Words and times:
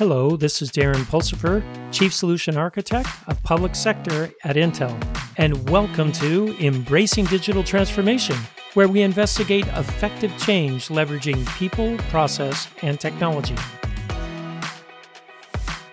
Hello, 0.00 0.34
this 0.34 0.62
is 0.62 0.70
Darren 0.70 1.04
Pulsipher, 1.04 1.62
Chief 1.92 2.10
Solution 2.10 2.56
Architect 2.56 3.06
of 3.26 3.42
Public 3.42 3.74
Sector 3.74 4.30
at 4.44 4.56
Intel, 4.56 4.98
and 5.36 5.68
welcome 5.68 6.10
to 6.12 6.56
Embracing 6.58 7.26
Digital 7.26 7.62
Transformation, 7.62 8.34
where 8.72 8.88
we 8.88 9.02
investigate 9.02 9.66
effective 9.66 10.32
change 10.38 10.88
leveraging 10.88 11.46
people, 11.58 11.98
process, 12.08 12.66
and 12.80 12.98
technology. 12.98 13.54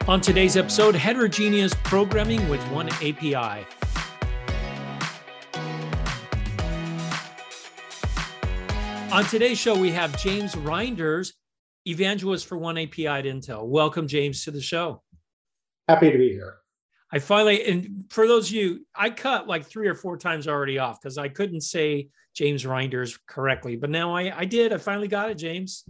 On 0.08 0.22
today's 0.22 0.56
episode, 0.56 0.96
heterogeneous 0.96 1.74
programming 1.84 2.48
with 2.48 2.62
one 2.72 2.88
API. 3.04 3.68
On 9.12 9.26
today's 9.26 9.60
show, 9.60 9.78
we 9.78 9.92
have 9.92 10.18
James 10.18 10.56
Reinders, 10.56 11.34
evangelist 11.88 12.48
for 12.48 12.58
One 12.58 12.78
API 12.78 13.08
at 13.08 13.26
Intel. 13.26 13.66
Welcome, 13.66 14.08
James, 14.08 14.44
to 14.44 14.52
the 14.52 14.62
show. 14.62 15.02
Happy 15.88 16.12
to 16.12 16.18
be 16.18 16.30
here. 16.30 16.58
I 17.12 17.20
finally, 17.20 17.66
and 17.66 18.06
for 18.10 18.28
those 18.28 18.50
of 18.50 18.56
you, 18.56 18.86
I 18.94 19.10
cut 19.10 19.48
like 19.48 19.66
three 19.66 19.88
or 19.88 19.96
four 19.96 20.18
times 20.18 20.48
already 20.48 20.78
off 20.78 21.02
because 21.02 21.18
I 21.18 21.30
couldn't 21.30 21.62
say 21.62 22.10
James 22.34 22.66
Reinders 22.66 23.18
correctly, 23.28 23.78
but 23.78 23.90
now 23.90 24.14
I, 24.14 24.40
I 24.40 24.46
did. 24.46 24.74
I 24.74 24.78
finally 24.78 25.08
got 25.08 25.30
it, 25.30 25.36
James. 25.36 25.86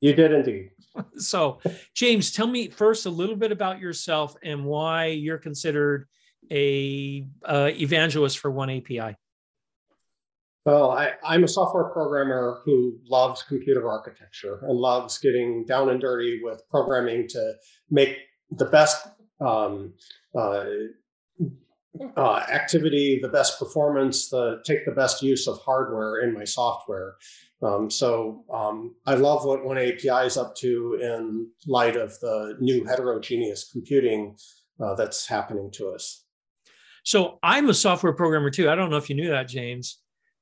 You 0.00 0.12
did 0.14 0.32
indeed. 0.32 0.70
so, 1.16 1.60
James, 1.94 2.32
tell 2.32 2.48
me 2.48 2.68
first 2.68 3.06
a 3.06 3.10
little 3.10 3.36
bit 3.36 3.52
about 3.52 3.78
yourself 3.78 4.34
and 4.42 4.64
why 4.64 5.06
you're 5.06 5.38
considered 5.38 6.08
a 6.50 7.26
uh, 7.44 7.70
evangelist 7.72 8.38
for 8.38 8.50
One 8.50 8.70
API. 8.70 9.16
Well, 10.66 10.90
I, 10.90 11.14
am 11.24 11.44
a 11.44 11.48
software 11.48 11.84
programmer 11.84 12.60
who 12.64 12.98
loves 13.08 13.42
computer 13.42 13.88
architecture 13.88 14.58
and 14.62 14.78
loves 14.78 15.16
getting 15.16 15.64
down 15.64 15.88
and 15.88 16.00
dirty 16.00 16.40
with 16.42 16.62
programming 16.70 17.28
to 17.28 17.54
make 17.90 18.18
the 18.50 18.66
best 18.66 19.08
um, 19.40 19.94
uh, 20.36 20.64
uh, 22.14 22.36
activity, 22.52 23.20
the 23.22 23.30
best 23.30 23.58
performance, 23.58 24.28
the 24.28 24.60
take 24.66 24.84
the 24.84 24.92
best 24.92 25.22
use 25.22 25.48
of 25.48 25.58
hardware 25.62 26.20
in 26.20 26.34
my 26.34 26.44
software. 26.44 27.14
Um, 27.62 27.90
so 27.90 28.44
um, 28.52 28.94
I 29.06 29.14
love 29.14 29.46
what 29.46 29.64
One 29.64 29.78
API 29.78 30.26
is 30.26 30.36
up 30.36 30.54
to 30.56 30.98
in 31.00 31.48
light 31.66 31.96
of 31.96 32.18
the 32.20 32.58
new 32.60 32.84
heterogeneous 32.84 33.70
computing 33.72 34.36
uh, 34.78 34.94
that's 34.94 35.26
happening 35.26 35.70
to 35.72 35.88
us. 35.88 36.26
So 37.02 37.38
I'm 37.42 37.70
a 37.70 37.74
software 37.74 38.12
programmer 38.12 38.50
too. 38.50 38.68
I 38.68 38.74
don't 38.74 38.90
know 38.90 38.98
if 38.98 39.08
you 39.08 39.16
knew 39.16 39.30
that, 39.30 39.48
James 39.48 40.00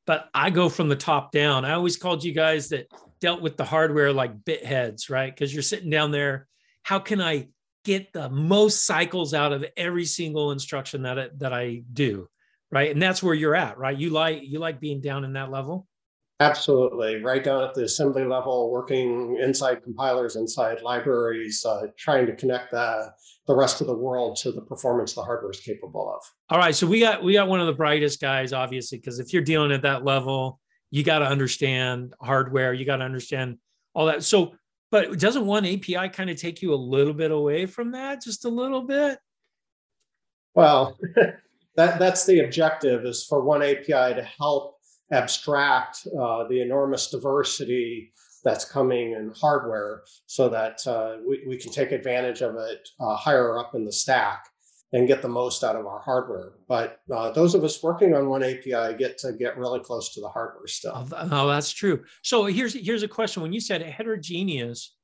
but 0.09 0.31
I 0.33 0.49
go 0.49 0.71
from 0.71 0.89
the 0.89 0.97
top 0.97 1.33
down. 1.33 1.67
I 1.67 1.73
always 1.75 1.99
called 1.99 2.25
you 2.25 2.33
guys 2.33 2.71
that 2.71 2.91
dealt 3.21 3.43
with 3.43 3.59
the 3.59 3.65
hardware 3.65 4.11
like 4.11 4.43
bit 4.43 4.65
heads, 4.65 5.11
right? 5.11 5.31
Because 5.33 5.53
you're 5.53 5.63
sitting 5.63 5.91
down 5.91 6.13
there. 6.13 6.49
How 6.83 6.99
can 6.99 7.21
I 7.21 7.49
get 7.85 8.15
the 8.15 8.31
most 8.31 8.87
cycles 8.87 9.35
out 9.35 9.53
of 9.53 9.67
every 9.77 10.07
single 10.07 10.51
instruction 10.51 11.03
that 11.03 11.39
that 11.41 11.53
I 11.53 11.83
do, 11.93 12.27
right? 12.71 12.91
And 12.91 13.03
that's 13.03 13.23
where 13.23 13.35
you're 13.35 13.55
at, 13.55 13.77
right? 13.77 13.97
You 13.97 14.09
like 14.09 14.41
you 14.45 14.61
like 14.61 14.81
being 14.81 15.03
down 15.03 15.25
in 15.25 15.35
that 15.35 15.51
level. 15.51 15.87
Absolutely. 16.41 17.17
Right 17.17 17.43
down 17.43 17.65
at 17.65 17.75
the 17.75 17.83
assembly 17.83 18.25
level, 18.25 18.71
working 18.71 19.39
inside 19.43 19.83
compilers, 19.83 20.37
inside 20.37 20.83
libraries, 20.83 21.65
uh, 21.67 21.89
trying 21.97 22.27
to 22.27 22.37
connect 22.37 22.71
the, 22.71 23.13
the 23.49 23.57
rest 23.57 23.81
of 23.81 23.89
the 23.89 23.97
world 23.97 24.37
to 24.37 24.53
the 24.53 24.61
performance 24.61 25.15
the 25.15 25.23
hardware 25.23 25.51
is 25.51 25.59
capable 25.59 26.15
of. 26.15 26.23
All 26.51 26.59
right. 26.59 26.75
So 26.77 26.87
we 26.87 27.01
got 27.01 27.25
we 27.25 27.33
got 27.33 27.49
one 27.49 27.61
of 27.61 27.67
the 27.67 27.73
brightest 27.73 28.21
guys, 28.21 28.53
obviously, 28.53 28.99
because 28.99 29.19
if 29.19 29.33
you're 29.33 29.43
dealing 29.43 29.73
at 29.73 29.83
that 29.83 30.05
level, 30.05 30.61
you 30.91 31.03
got 31.03 31.19
to 31.19 31.27
understand 31.27 32.15
hardware, 32.21 32.73
you 32.73 32.85
got 32.85 32.97
to 32.97 33.05
understand 33.05 33.59
all 33.95 34.07
that. 34.07 34.23
So, 34.23 34.55
but 34.93 35.19
doesn't 35.19 35.45
one 35.45 35.67
API 35.67 36.09
kind 36.11 36.31
of 36.31 36.37
take 36.37 36.63
you 36.63 36.73
a 36.73 36.77
little 36.77 37.15
bit 37.15 37.33
away 37.33 37.67
from 37.67 37.93
that, 37.93 38.23
just 38.23 38.45
a 38.45 38.49
little 38.49 38.83
bit? 38.83 39.19
Well, 40.55 40.97
that 41.77 41.99
that's 41.99 42.27
the 42.27 42.45
objective 42.45 43.05
is 43.05 43.25
for 43.25 43.43
one 43.43 43.63
API 43.63 44.15
to 44.15 44.29
help 44.39 44.78
abstract 45.11 46.07
uh, 46.19 46.47
the 46.49 46.61
enormous 46.61 47.11
diversity 47.11 48.13
that's 48.45 48.65
coming 48.65 49.13
in 49.13 49.33
hardware 49.39 50.03
so 50.27 50.49
that 50.49 50.87
uh, 50.87 51.17
we, 51.27 51.45
we 51.47 51.57
can 51.57 51.73
take 51.73 51.93
advantage 51.93 52.41
of 52.41 52.57
it 52.57 52.89
uh, 53.01 53.17
higher 53.17 53.59
up 53.59 53.75
in 53.75 53.85
the 53.85 53.93
stack 53.93 54.47
and 54.93 55.07
get 55.07 55.21
the 55.21 55.29
most 55.29 55.65
out 55.65 55.77
of 55.77 55.87
our 55.87 56.01
hardware. 56.01 56.53
But 56.67 57.01
uh, 57.15 57.31
those 57.31 57.55
of 57.55 57.63
us 57.65 57.83
working 57.83 58.15
on 58.15 58.29
one 58.29 58.43
API 58.43 58.97
get 58.97 59.19
to 59.19 59.33
get 59.33 59.59
really 59.59 59.81
close 59.81 60.15
to 60.15 60.21
the 60.21 60.29
hardware 60.29 60.67
stuff. 60.67 61.13
Oh, 61.15 61.29
oh 61.31 61.49
that's 61.49 61.73
true. 61.73 62.05
So 62.23 62.47
here's 62.47 62.75
here's 62.75 63.03
a 63.03 63.09
question: 63.09 63.43
When 63.43 63.53
you 63.53 63.61
said 63.61 63.83
heterogeneous, 63.83 64.95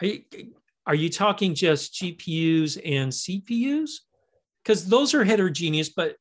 are 0.00 0.06
you, 0.06 0.22
are 0.86 0.94
you 0.94 1.10
talking 1.10 1.54
just 1.54 1.94
GPUs 1.94 2.80
and 2.84 3.12
CPUs? 3.12 3.90
Because 4.62 4.88
those 4.88 5.14
are 5.14 5.24
heterogeneous, 5.24 5.90
but 5.90 6.16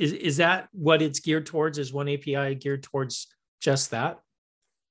is 0.00 0.12
is 0.12 0.36
that 0.38 0.68
what 0.72 1.02
it's 1.02 1.20
geared 1.20 1.46
towards? 1.46 1.76
Is 1.78 1.92
one 1.92 2.08
API 2.08 2.54
geared 2.54 2.82
towards 2.82 3.26
just 3.60 3.90
that? 3.90 4.18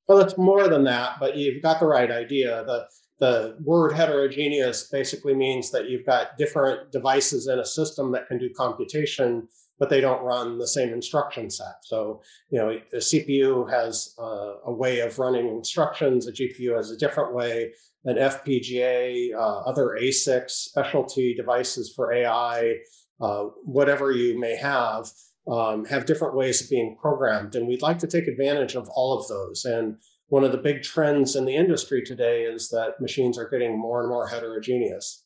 Well, 0.07 0.19
it's 0.19 0.37
more 0.37 0.67
than 0.67 0.83
that, 0.83 1.19
but 1.19 1.35
you've 1.35 1.63
got 1.63 1.79
the 1.79 1.87
right 1.87 2.11
idea. 2.11 2.63
The 2.65 2.85
the 3.19 3.57
word 3.63 3.91
heterogeneous 3.91 4.87
basically 4.89 5.33
means 5.33 5.71
that 5.71 5.89
you've 5.89 6.05
got 6.05 6.37
different 6.37 6.91
devices 6.91 7.47
in 7.47 7.59
a 7.59 7.65
system 7.65 8.11
that 8.13 8.27
can 8.27 8.37
do 8.37 8.49
computation, 8.55 9.47
but 9.77 9.89
they 9.89 9.99
don't 9.99 10.23
run 10.23 10.57
the 10.57 10.67
same 10.67 10.93
instruction 10.93 11.49
set. 11.49 11.75
So, 11.83 12.21
you 12.49 12.59
know, 12.59 12.79
the 12.91 12.97
CPU 12.99 13.69
has 13.69 14.15
a 14.17 14.71
way 14.71 14.99
of 14.99 15.19
running 15.19 15.49
instructions, 15.49 16.27
a 16.27 16.31
GPU 16.31 16.77
has 16.77 16.91
a 16.91 16.97
different 16.97 17.33
way, 17.33 17.73
an 18.05 18.15
FPGA, 18.15 19.33
uh, 19.35 19.59
other 19.61 19.97
ASICs, 20.01 20.51
specialty 20.51 21.33
devices 21.33 21.91
for 21.93 22.13
AI, 22.13 22.75
uh, 23.21 23.45
whatever 23.63 24.11
you 24.11 24.39
may 24.39 24.55
have, 24.55 25.09
um, 25.47 25.85
have 25.85 26.05
different 26.05 26.35
ways 26.35 26.61
of 26.61 26.69
being 26.69 26.97
programmed. 27.01 27.55
And 27.55 27.67
we'd 27.67 27.81
like 27.81 27.99
to 27.99 28.07
take 28.07 28.27
advantage 28.27 28.75
of 28.75 28.87
all 28.89 29.17
of 29.17 29.27
those. 29.27 29.65
And 29.65 29.97
one 30.27 30.43
of 30.43 30.51
the 30.51 30.57
big 30.57 30.83
trends 30.83 31.35
in 31.35 31.45
the 31.45 31.55
industry 31.55 32.03
today 32.03 32.43
is 32.43 32.69
that 32.69 33.01
machines 33.01 33.37
are 33.37 33.49
getting 33.49 33.77
more 33.77 34.01
and 34.01 34.09
more 34.09 34.27
heterogeneous. 34.27 35.25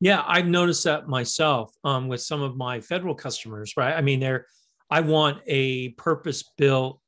Yeah, 0.00 0.24
I've 0.26 0.46
noticed 0.46 0.84
that 0.84 1.08
myself 1.08 1.72
um, 1.84 2.08
with 2.08 2.20
some 2.20 2.42
of 2.42 2.56
my 2.56 2.80
federal 2.80 3.14
customers, 3.14 3.74
right? 3.76 3.94
I 3.94 4.00
mean, 4.00 4.20
they're, 4.20 4.46
I 4.90 5.00
want 5.00 5.38
a 5.46 5.90
purpose 5.90 6.44
built 6.56 7.00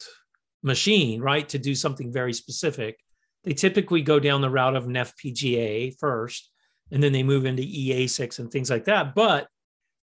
machine, 0.62 1.20
right, 1.20 1.48
to 1.50 1.58
do 1.58 1.74
something 1.74 2.12
very 2.12 2.32
specific. 2.32 2.98
They 3.44 3.52
typically 3.52 4.02
go 4.02 4.18
down 4.18 4.40
the 4.40 4.50
route 4.50 4.76
of 4.76 4.86
an 4.86 4.94
FPGA 4.94 5.94
first, 5.98 6.50
and 6.90 7.02
then 7.02 7.12
they 7.12 7.22
move 7.22 7.44
into 7.44 7.62
EASICs 7.62 8.38
and 8.38 8.50
things 8.50 8.70
like 8.70 8.84
that. 8.84 9.14
But 9.14 9.48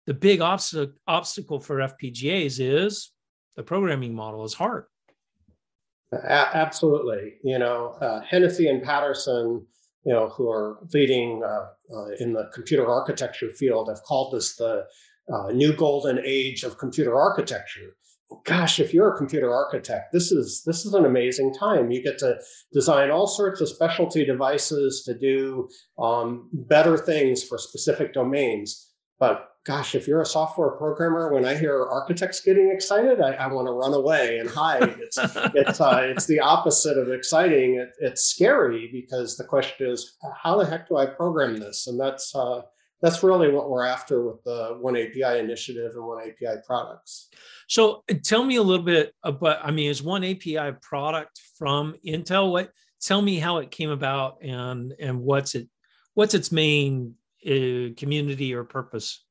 the 0.07 0.13
big 0.13 0.39
obst- 0.39 0.94
obstacle 1.07 1.59
for 1.59 1.78
FPGAs 1.78 2.59
is 2.59 3.12
the 3.56 3.63
programming 3.63 4.13
model 4.13 4.44
is 4.44 4.53
hard. 4.53 4.85
A- 6.13 6.56
absolutely. 6.56 7.35
You 7.44 7.59
know, 7.59 7.97
uh, 8.01 8.22
Hennessy 8.22 8.67
and 8.67 8.84
Patterson, 8.84 9.66
you 10.03 10.13
know, 10.13 10.29
who 10.29 10.50
are 10.50 10.79
leading 10.94 11.44
uh, 11.44 11.67
uh, 11.95 12.07
in 12.19 12.34
the 12.34 12.50
computer 12.53 12.88
architecture 12.88 13.51
field, 13.51 13.89
have 13.89 14.01
called 14.03 14.34
this 14.34 14.56
the 14.56 14.85
uh, 15.31 15.51
new 15.51 15.73
golden 15.73 16.19
age 16.25 16.63
of 16.63 16.78
computer 16.78 17.16
architecture. 17.16 17.95
Gosh, 18.45 18.79
if 18.79 18.94
you're 18.94 19.13
a 19.13 19.18
computer 19.18 19.53
architect, 19.53 20.13
this 20.13 20.31
is 20.31 20.63
this 20.66 20.85
is 20.85 20.94
an 20.94 21.06
amazing 21.06 21.53
time. 21.53 21.91
You 21.91 22.01
get 22.01 22.18
to 22.19 22.39
design 22.72 23.12
all 23.12 23.28
sorts 23.28 23.59
of 23.59 23.68
specialty 23.68 24.25
devices 24.25 25.03
to 25.03 25.13
do 25.13 25.68
um, 26.00 26.50
better 26.53 26.97
things 26.97 27.44
for 27.44 27.57
specific 27.57 28.13
domains. 28.13 28.89
But 29.19 29.50
gosh, 29.66 29.94
if 29.96 30.08
you're 30.08 30.22
a 30.22 30.26
software 30.26 30.72
programmer, 30.72 31.34
when 31.34 31.46
I 31.46 31.56
hear 31.56 31.86
architects 31.86 32.42
getting 32.42 32.72
excited, 32.72 33.22
I, 33.22 33.34
I 33.34 33.48
want 33.48 33.68
to 33.68 33.72
run 33.72 33.94
away 33.94 34.40
and 34.40 34.50
hide. 34.50 34.96
It's 35.00 35.18
it's 35.56 35.82
uh, 35.82 36.02
it's 36.04 36.26
the 36.26 36.40
opposite 36.40 36.98
of 36.98 37.12
exciting. 37.12 37.76
It, 37.76 37.90
it's 38.00 38.24
scary 38.24 38.90
because 38.92 39.38
the 39.38 39.44
question 39.44 39.90
is, 39.90 40.18
how 40.36 40.58
the 40.58 40.66
heck 40.66 40.90
do 40.90 40.98
I 40.98 41.06
program 41.06 41.58
this? 41.58 41.88
And 41.88 42.00
that's 42.00 42.34
uh, 42.36 42.62
that's 43.02 43.24
really 43.24 43.52
what 43.52 43.69
we're 43.69 43.86
after 43.86 44.25
with 44.25 44.44
the 44.44 44.78
One 44.80 44.96
API 44.96 45.40
initiative 45.40 45.92
and 45.96 46.06
One 46.06 46.22
API 46.22 46.62
products. 46.66 47.30
So, 47.68 48.04
uh, 48.10 48.16
tell 48.24 48.44
me 48.44 48.56
a 48.56 48.64
little 48.64 48.86
bit 48.86 49.14
about. 49.24 49.60
I 49.64 49.72
mean, 49.72 49.90
is 49.90 50.02
One 50.02 50.24
API 50.24 50.74
product 50.81 51.40
from 51.57 51.96
Intel? 52.06 52.52
What? 52.52 52.72
Tell 53.02 53.22
me 53.22 53.40
how 53.40 53.57
it 53.57 53.72
came 53.72 53.90
about 53.90 54.44
and 54.44 54.94
and 55.00 55.22
what's 55.22 55.56
it 55.56 55.68
what's 56.14 56.34
its 56.34 56.52
main 56.52 57.16
uh, 57.46 57.94
community 57.98 58.54
or 58.54 58.64
purpose? 58.64 59.24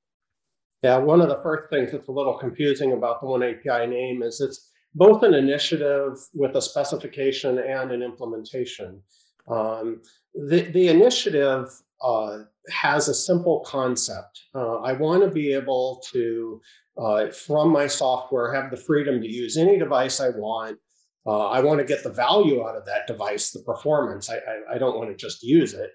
Yeah, 0.82 0.96
one 0.96 1.20
of 1.20 1.28
the 1.28 1.42
first 1.42 1.68
things 1.70 1.92
that's 1.92 2.08
a 2.08 2.12
little 2.12 2.38
confusing 2.38 2.92
about 2.92 3.20
the 3.20 3.26
One 3.26 3.42
API 3.42 3.86
name 3.86 4.22
is 4.22 4.40
it's 4.40 4.70
both 4.94 5.22
an 5.22 5.34
initiative 5.34 6.18
with 6.34 6.56
a 6.56 6.62
specification 6.62 7.58
and 7.58 7.92
an 7.92 8.02
implementation. 8.02 9.02
Um, 9.48 10.00
the, 10.34 10.62
the 10.62 10.88
initiative 10.88 11.68
uh, 12.02 12.38
has 12.70 13.08
a 13.08 13.14
simple 13.14 13.60
concept. 13.66 14.40
Uh, 14.54 14.76
I 14.76 14.94
want 14.94 15.22
to 15.22 15.30
be 15.30 15.52
able 15.52 16.02
to, 16.12 16.60
uh, 16.96 17.30
from 17.30 17.70
my 17.70 17.86
software, 17.86 18.52
have 18.54 18.70
the 18.70 18.76
freedom 18.76 19.20
to 19.20 19.28
use 19.28 19.58
any 19.58 19.78
device 19.78 20.18
I 20.18 20.30
want. 20.30 20.78
Uh, 21.26 21.48
I 21.48 21.60
want 21.60 21.78
to 21.80 21.84
get 21.84 22.02
the 22.02 22.12
value 22.12 22.66
out 22.66 22.76
of 22.76 22.86
that 22.86 23.06
device, 23.06 23.50
the 23.50 23.60
performance. 23.60 24.30
I, 24.30 24.36
I, 24.36 24.74
I 24.74 24.78
don't 24.78 24.96
want 24.96 25.10
to 25.10 25.16
just 25.16 25.42
use 25.42 25.74
it. 25.74 25.90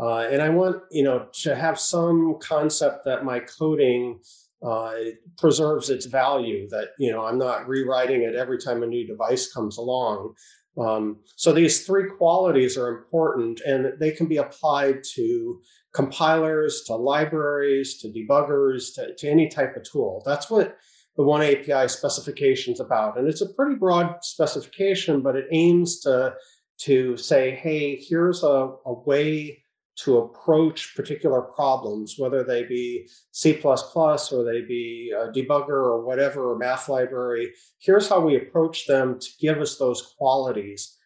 Uh, 0.00 0.28
and 0.30 0.40
I 0.40 0.48
want 0.48 0.82
you 0.90 1.02
know 1.02 1.26
to 1.42 1.56
have 1.56 1.78
some 1.78 2.38
concept 2.40 3.04
that 3.04 3.24
my 3.24 3.40
coding 3.40 4.20
uh, 4.62 4.94
preserves 5.36 5.90
its 5.90 6.06
value. 6.06 6.68
That 6.68 6.88
you 6.98 7.10
know 7.10 7.24
I'm 7.24 7.38
not 7.38 7.68
rewriting 7.68 8.22
it 8.22 8.34
every 8.34 8.58
time 8.58 8.82
a 8.82 8.86
new 8.86 9.06
device 9.06 9.52
comes 9.52 9.78
along. 9.78 10.34
Um, 10.78 11.18
so 11.34 11.52
these 11.52 11.84
three 11.84 12.08
qualities 12.16 12.78
are 12.78 12.88
important, 12.88 13.60
and 13.66 13.98
they 13.98 14.12
can 14.12 14.26
be 14.26 14.36
applied 14.36 15.02
to 15.14 15.60
compilers, 15.92 16.82
to 16.86 16.94
libraries, 16.94 17.98
to 17.98 18.08
debuggers, 18.08 18.94
to, 18.94 19.14
to 19.16 19.28
any 19.28 19.48
type 19.48 19.76
of 19.76 19.82
tool. 19.82 20.22
That's 20.24 20.48
what 20.48 20.76
the 21.16 21.24
one 21.24 21.42
API 21.42 21.88
specification 21.88 22.72
is 22.72 22.80
about. 22.80 23.18
And 23.18 23.26
it's 23.26 23.40
a 23.40 23.52
pretty 23.54 23.74
broad 23.74 24.18
specification, 24.22 25.20
but 25.20 25.34
it 25.34 25.46
aims 25.50 25.98
to, 26.00 26.34
to 26.82 27.16
say, 27.16 27.56
hey, 27.56 27.96
here's 27.96 28.44
a, 28.44 28.70
a 28.86 28.92
way 28.92 29.64
to 30.04 30.18
approach 30.18 30.94
particular 30.94 31.42
problems, 31.42 32.14
whether 32.18 32.44
they 32.44 32.62
be 32.62 33.08
C++ 33.32 33.60
or 33.64 34.44
they 34.44 34.60
be 34.60 35.12
a 35.16 35.28
debugger 35.32 35.70
or 35.70 36.04
whatever, 36.04 36.52
or 36.52 36.58
math 36.58 36.88
library. 36.88 37.52
Here's 37.80 38.08
how 38.08 38.20
we 38.20 38.36
approach 38.36 38.86
them 38.86 39.18
to 39.18 39.28
give 39.40 39.58
us 39.58 39.76
those 39.76 40.14
qualities. 40.16 40.96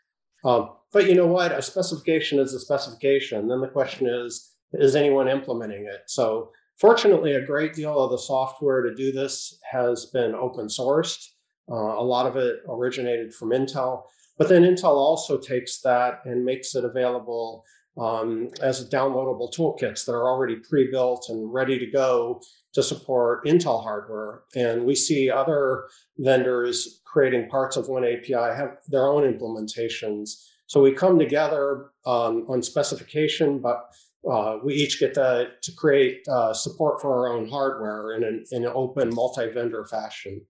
Um, 0.45 0.73
but 0.93 1.07
you 1.07 1.15
know 1.15 1.27
what? 1.27 1.53
A 1.53 1.63
specification 1.63 2.39
is 2.39 2.53
a 2.53 2.61
specification. 2.61 3.49
Then 3.49 3.63
the 3.63 3.69
question 3.69 4.07
is, 4.07 4.53
is 4.75 4.95
anyone 4.95 5.29
implementing 5.29 5.87
it? 5.87 6.03
So 6.07 6.51
fortunately, 6.79 7.33
a 7.33 7.47
great 7.47 7.73
deal 7.73 7.99
of 7.99 8.11
the 8.11 8.19
software 8.19 8.83
to 8.83 8.95
do 8.95 9.11
this 9.11 9.59
has 9.71 10.07
been 10.07 10.35
open 10.35 10.67
sourced. 10.67 11.29
Uh, 11.71 11.75
a 11.75 12.05
lot 12.05 12.27
of 12.27 12.37
it 12.37 12.57
originated 12.69 13.33
from 13.33 13.51
Intel. 13.51 14.03
But 14.37 14.49
then 14.49 14.65
Intel 14.65 14.97
also 14.97 15.39
takes 15.39 15.81
that 15.81 16.21
and 16.25 16.45
makes 16.45 16.75
it 16.75 16.85
available 16.85 17.65
um, 17.99 18.49
as 18.61 18.89
downloadable 18.89 19.53
toolkits 19.55 20.07
that 20.07 20.13
are 20.13 20.29
already 20.29 20.57
pre-built 20.57 21.27
and 21.29 21.53
ready 21.53 21.79
to 21.79 21.87
go 21.87 22.41
to 22.75 22.83
support 22.83 23.45
Intel 23.45 23.83
hardware. 23.83 24.43
And 24.55 24.85
we 24.85 24.95
see 24.95 25.31
other 25.31 25.89
vendors 26.19 27.03
creating 27.05 27.49
parts 27.49 27.77
of 27.77 27.89
one 27.89 28.05
API 28.05 28.33
have 28.33 28.79
their 28.89 29.07
own 29.07 29.23
implementations. 29.31 30.31
So 30.67 30.81
we 30.81 30.93
come 30.93 31.19
together 31.19 31.91
um, 32.07 32.47
on 32.49 32.63
specification, 32.63 33.61
but 33.61 33.85
uh, 34.31 34.59
we 34.65 34.75
each 34.75 34.99
get 34.99 35.15
to, 35.15 35.49
to 35.61 35.73
create 35.73 36.27
uh, 36.29 36.55
support 36.55 37.01
for 37.01 37.13
our 37.13 37.33
own 37.35 37.49
hardware 37.49 38.13
in 38.17 38.25
an, 38.25 38.45
in 38.53 38.65
an 38.65 38.73
open 38.75 39.11
multi-vendor 39.13 39.85
fashion. 39.87 40.41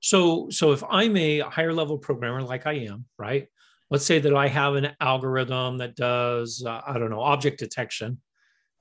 So, 0.00 0.48
so 0.50 0.72
if 0.72 0.82
I'm 0.88 1.16
a 1.16 1.40
higher 1.40 1.72
level 1.72 1.98
programmer 1.98 2.42
like 2.42 2.66
I 2.66 2.74
am, 2.74 3.04
right? 3.18 3.48
Let's 3.90 4.04
say 4.04 4.18
that 4.18 4.34
I 4.34 4.48
have 4.48 4.74
an 4.74 4.90
algorithm 5.00 5.78
that 5.78 5.96
does, 5.96 6.62
uh, 6.66 6.80
I 6.86 6.98
don't 6.98 7.10
know, 7.10 7.20
object 7.20 7.58
detection 7.58 8.20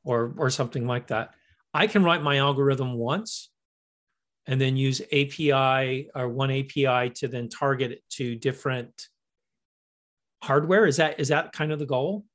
or, 0.03 0.33
or 0.37 0.49
something 0.49 0.85
like 0.85 1.07
that. 1.07 1.33
I 1.73 1.87
can 1.87 2.03
write 2.03 2.23
my 2.23 2.37
algorithm 2.37 2.93
once 2.93 3.49
and 4.47 4.59
then 4.59 4.77
use 4.77 5.01
API 5.11 6.09
or 6.15 6.29
one 6.29 6.51
API 6.51 7.11
to 7.15 7.27
then 7.27 7.49
target 7.49 7.91
it 7.91 8.03
to 8.11 8.35
different 8.35 9.07
hardware. 10.41 10.85
Is 10.85 10.97
that 10.97 11.19
is 11.19 11.27
that 11.27 11.51
kind 11.51 11.71
of 11.71 11.79
the 11.79 11.85
goal? 11.85 12.25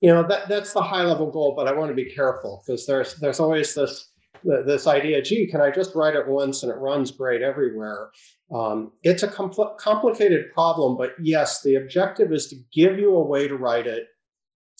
You 0.00 0.12
know, 0.12 0.22
that, 0.24 0.48
that's 0.48 0.74
the 0.74 0.82
high 0.82 1.02
level 1.02 1.30
goal, 1.30 1.54
but 1.56 1.66
I 1.66 1.72
want 1.72 1.90
to 1.90 1.94
be 1.94 2.04
careful 2.04 2.62
because 2.66 2.86
there's 2.86 3.14
there's 3.14 3.40
always 3.40 3.74
this 3.74 4.12
this 4.44 4.86
idea, 4.86 5.22
gee, 5.22 5.46
can 5.46 5.60
I 5.60 5.70
just 5.70 5.94
write 5.94 6.14
it 6.14 6.28
once 6.28 6.62
and 6.62 6.70
it 6.70 6.76
runs 6.76 7.10
great 7.10 7.42
everywhere? 7.42 8.10
Um, 8.54 8.92
it's 9.02 9.22
a 9.22 9.28
compl- 9.28 9.76
complicated 9.76 10.52
problem, 10.52 10.96
but 10.96 11.14
yes, 11.20 11.62
the 11.62 11.74
objective 11.74 12.32
is 12.32 12.46
to 12.48 12.56
give 12.72 12.98
you 12.98 13.14
a 13.16 13.26
way 13.26 13.48
to 13.48 13.56
write 13.56 13.86
it 13.86 14.06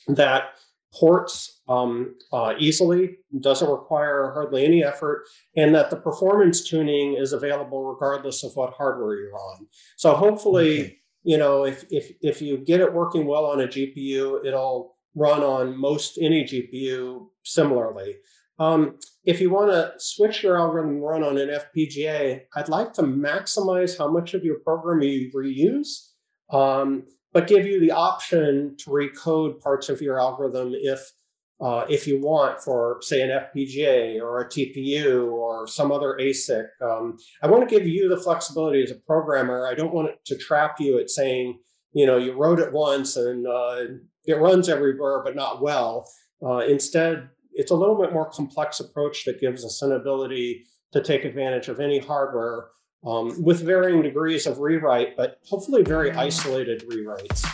that 0.09 0.51
ports 0.95 1.61
um, 1.69 2.15
uh, 2.33 2.55
easily, 2.59 3.17
doesn't 3.41 3.69
require 3.69 4.31
hardly 4.33 4.65
any 4.65 4.85
effort, 4.85 5.25
and 5.57 5.75
that 5.75 5.91
the 5.91 5.97
performance 5.97 6.69
tuning 6.69 7.15
is 7.15 7.33
available 7.33 7.85
regardless 7.85 8.45
of 8.45 8.55
what 8.55 8.73
hardware 8.75 9.17
you're 9.17 9.37
on. 9.37 9.67
So 9.97 10.15
hopefully, 10.15 10.81
okay. 10.81 10.99
you 11.25 11.39
know, 11.39 11.65
if, 11.65 11.85
if 11.91 12.13
if 12.23 12.41
you 12.41 12.59
get 12.59 12.81
it 12.81 12.93
working 12.93 13.27
well 13.27 13.47
on 13.47 13.61
a 13.61 13.67
GPU, 13.67 14.47
it'll 14.47 14.97
run 15.15 15.43
on 15.43 15.77
most 15.77 16.19
any 16.21 16.45
GPU 16.45 17.27
similarly. 17.43 18.17
Um, 18.59 18.99
if 19.25 19.41
you 19.41 19.51
want 19.51 19.71
to 19.71 19.93
switch 19.99 20.43
your 20.43 20.59
algorithm 20.59 21.01
run 21.01 21.23
on 21.23 21.37
an 21.39 21.51
FPGA, 21.51 22.43
I'd 22.55 22.69
like 22.69 22.93
to 22.95 23.03
maximize 23.03 23.99
how 23.99 24.11
much 24.11 24.35
of 24.35 24.45
your 24.45 24.61
program 24.61 25.03
you 25.03 25.31
reuse, 25.35 26.13
um, 26.51 27.05
but 27.33 27.49
give 27.49 27.67
you 27.67 27.81
the 27.81 27.91
option 27.91 28.77
to 28.79 28.91
recode 28.91 29.61
parts 29.61 29.89
of 29.89 30.01
your 30.01 30.19
algorithm 30.19 30.73
if 30.75 31.13
uh, 31.59 31.87
if 31.89 32.07
you 32.07 32.21
want 32.21 32.61
for 32.61 32.99
say 33.01 33.23
an 33.23 33.31
FPGA 33.31 34.21
or 34.21 34.41
a 34.41 34.49
TPU 34.49 35.33
or 35.33 35.67
some 35.67 35.91
other 35.91 36.19
ASIC. 36.21 36.67
Um, 36.83 37.17
I 37.43 37.47
want 37.47 37.67
to 37.67 37.75
give 37.75 37.89
you 37.89 38.11
the 38.11 38.19
flexibility 38.19 38.83
as 38.83 38.91
a 38.91 38.97
programmer. 39.07 39.67
I 39.67 39.75
don't 39.75 39.95
want 39.95 40.09
it 40.09 40.19
to 40.27 40.37
trap 40.37 40.77
you 40.79 40.99
at 40.99 41.09
saying, 41.09 41.59
you 41.95 42.05
know, 42.05 42.19
you 42.19 42.35
wrote 42.35 42.59
it 42.59 42.73
once 42.73 43.17
and 43.17 43.47
uh, 43.47 43.85
it 44.27 44.39
runs 44.39 44.69
everywhere, 44.69 45.23
but 45.25 45.35
not 45.35 45.63
well. 45.63 46.07
Uh, 46.45 46.59
instead, 46.59 47.31
it's 47.59 47.71
a 47.71 47.75
little 47.75 47.99
bit 47.99 48.13
more 48.13 48.29
complex 48.29 48.81
approach 48.81 49.25
that 49.25 49.41
gives 49.41 49.65
us 49.65 49.81
an 49.81 49.93
ability 49.93 50.67
to 50.93 51.03
take 51.03 51.25
advantage 51.25 51.69
of 51.69 51.81
any 51.81 51.99
hardware 51.99 52.67
um, 53.07 53.43
with 53.43 53.63
varying 53.63 54.03
degrees 54.03 54.47
of 54.47 54.59
rewrite, 54.59 55.17
but 55.17 55.39
hopefully 55.49 55.83
very 55.83 56.13
isolated 56.13 56.85
rewrites. 56.87 57.49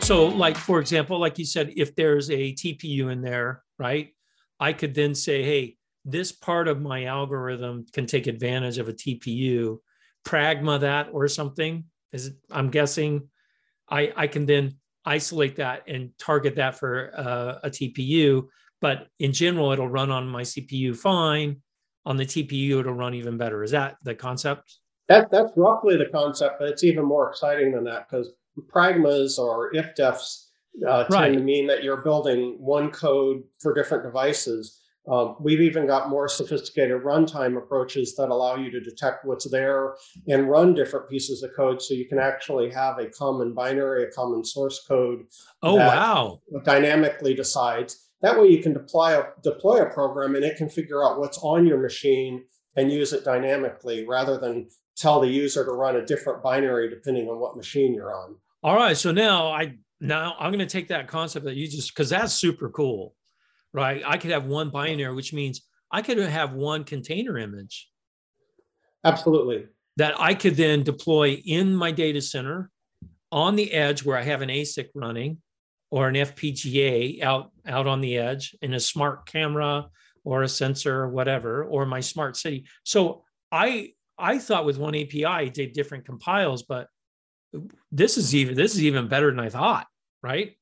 So, 0.00 0.26
like 0.26 0.56
for 0.56 0.80
example, 0.80 1.20
like 1.20 1.38
you 1.38 1.44
said, 1.44 1.74
if 1.76 1.94
there's 1.94 2.30
a 2.30 2.54
TPU 2.54 3.12
in 3.12 3.20
there, 3.20 3.62
right? 3.78 4.08
I 4.58 4.72
could 4.72 4.94
then 4.94 5.14
say, 5.14 5.42
hey, 5.42 5.76
this 6.06 6.32
part 6.32 6.66
of 6.66 6.80
my 6.80 7.04
algorithm 7.04 7.84
can 7.92 8.06
take 8.06 8.26
advantage 8.26 8.78
of 8.78 8.88
a 8.88 8.94
TPU 8.94 9.80
pragma 10.24 10.80
that 10.80 11.08
or 11.12 11.26
something 11.28 11.84
is 12.12 12.26
it, 12.26 12.34
i'm 12.50 12.70
guessing 12.70 13.28
i 13.88 14.12
i 14.16 14.26
can 14.26 14.46
then 14.46 14.74
isolate 15.04 15.56
that 15.56 15.82
and 15.88 16.10
target 16.18 16.56
that 16.56 16.78
for 16.78 17.10
uh, 17.16 17.58
a 17.64 17.70
tpu 17.70 18.46
but 18.80 19.08
in 19.18 19.32
general 19.32 19.72
it'll 19.72 19.88
run 19.88 20.10
on 20.10 20.28
my 20.28 20.42
cpu 20.42 20.96
fine. 20.96 21.60
On 22.06 22.16
the 22.16 22.24
tpu 22.24 22.80
it'll 22.80 22.94
run 22.94 23.14
even 23.14 23.36
better. 23.36 23.62
Is 23.62 23.72
that 23.72 23.96
the 24.02 24.14
concept? 24.14 24.78
That 25.08 25.30
that's 25.30 25.52
roughly 25.56 25.96
the 25.96 26.06
concept 26.06 26.56
but 26.58 26.68
it's 26.68 26.84
even 26.84 27.04
more 27.04 27.28
exciting 27.28 27.72
than 27.72 27.84
that 27.84 28.08
because 28.08 28.32
pragmas 28.68 29.38
or 29.38 29.72
ifdefs 29.72 30.46
uh, 30.88 31.04
tend 31.04 31.12
right. 31.14 31.32
to 31.32 31.40
mean 31.40 31.66
that 31.66 31.82
you're 31.82 31.98
building 31.98 32.56
one 32.58 32.90
code 32.90 33.42
for 33.60 33.74
different 33.74 34.04
devices 34.04 34.79
um, 35.08 35.36
we've 35.40 35.60
even 35.60 35.86
got 35.86 36.10
more 36.10 36.28
sophisticated 36.28 37.02
runtime 37.02 37.56
approaches 37.56 38.14
that 38.16 38.28
allow 38.28 38.56
you 38.56 38.70
to 38.70 38.80
detect 38.80 39.24
what's 39.24 39.50
there 39.50 39.94
and 40.28 40.50
run 40.50 40.74
different 40.74 41.08
pieces 41.08 41.42
of 41.42 41.50
code 41.56 41.80
so 41.80 41.94
you 41.94 42.06
can 42.06 42.18
actually 42.18 42.70
have 42.70 42.98
a 42.98 43.08
common 43.08 43.54
binary, 43.54 44.04
a 44.04 44.10
common 44.10 44.44
source 44.44 44.84
code. 44.86 45.20
Oh, 45.62 45.76
wow. 45.76 46.40
Dynamically 46.64 47.34
decides. 47.34 48.08
That 48.20 48.38
way 48.38 48.48
you 48.48 48.62
can 48.62 48.74
deploy 48.74 49.18
a, 49.18 49.28
deploy 49.42 49.82
a 49.82 49.90
program 49.90 50.34
and 50.34 50.44
it 50.44 50.58
can 50.58 50.68
figure 50.68 51.02
out 51.02 51.18
what's 51.18 51.38
on 51.38 51.66
your 51.66 51.80
machine 51.80 52.44
and 52.76 52.92
use 52.92 53.14
it 53.14 53.24
dynamically 53.24 54.06
rather 54.06 54.38
than 54.38 54.68
tell 54.96 55.20
the 55.20 55.28
user 55.28 55.64
to 55.64 55.72
run 55.72 55.96
a 55.96 56.04
different 56.04 56.42
binary 56.42 56.90
depending 56.90 57.28
on 57.28 57.40
what 57.40 57.56
machine 57.56 57.94
you're 57.94 58.14
on. 58.14 58.36
All 58.62 58.76
right. 58.76 58.96
So 58.96 59.10
now 59.10 59.48
I 59.48 59.76
now 60.00 60.36
I'm 60.38 60.50
going 60.52 60.60
to 60.60 60.66
take 60.66 60.88
that 60.88 61.08
concept 61.08 61.46
that 61.46 61.56
you 61.56 61.66
just 61.66 61.94
because 61.94 62.10
that's 62.10 62.34
super 62.34 62.68
cool 62.68 63.14
right? 63.72 64.02
I 64.06 64.16
could 64.18 64.30
have 64.30 64.46
one 64.46 64.70
binary, 64.70 65.14
which 65.14 65.32
means 65.32 65.62
I 65.90 66.02
could 66.02 66.18
have 66.18 66.52
one 66.52 66.84
container 66.84 67.38
image. 67.38 67.88
Absolutely. 69.04 69.66
That 69.96 70.14
I 70.18 70.34
could 70.34 70.56
then 70.56 70.82
deploy 70.82 71.40
in 71.44 71.74
my 71.74 71.90
data 71.90 72.20
center 72.20 72.70
on 73.32 73.56
the 73.56 73.72
edge 73.72 74.04
where 74.04 74.16
I 74.16 74.22
have 74.22 74.42
an 74.42 74.48
ASIC 74.48 74.88
running 74.94 75.38
or 75.90 76.08
an 76.08 76.14
FPGA 76.14 77.22
out, 77.22 77.50
out 77.66 77.86
on 77.86 78.00
the 78.00 78.18
edge 78.18 78.56
in 78.62 78.74
a 78.74 78.80
smart 78.80 79.26
camera 79.26 79.86
or 80.24 80.42
a 80.42 80.48
sensor 80.48 81.02
or 81.02 81.08
whatever, 81.08 81.64
or 81.64 81.86
my 81.86 82.00
smart 82.00 82.36
city. 82.36 82.66
So 82.84 83.24
I 83.50 83.92
I 84.18 84.38
thought 84.38 84.66
with 84.66 84.78
one 84.78 84.94
API 84.94 85.48
did 85.48 85.72
different 85.72 86.04
compiles, 86.04 86.62
but 86.62 86.88
this 87.90 88.18
is 88.18 88.34
even 88.34 88.54
this 88.54 88.74
is 88.74 88.84
even 88.84 89.08
better 89.08 89.30
than 89.30 89.40
I 89.40 89.48
thought, 89.48 89.86
right? 90.22 90.52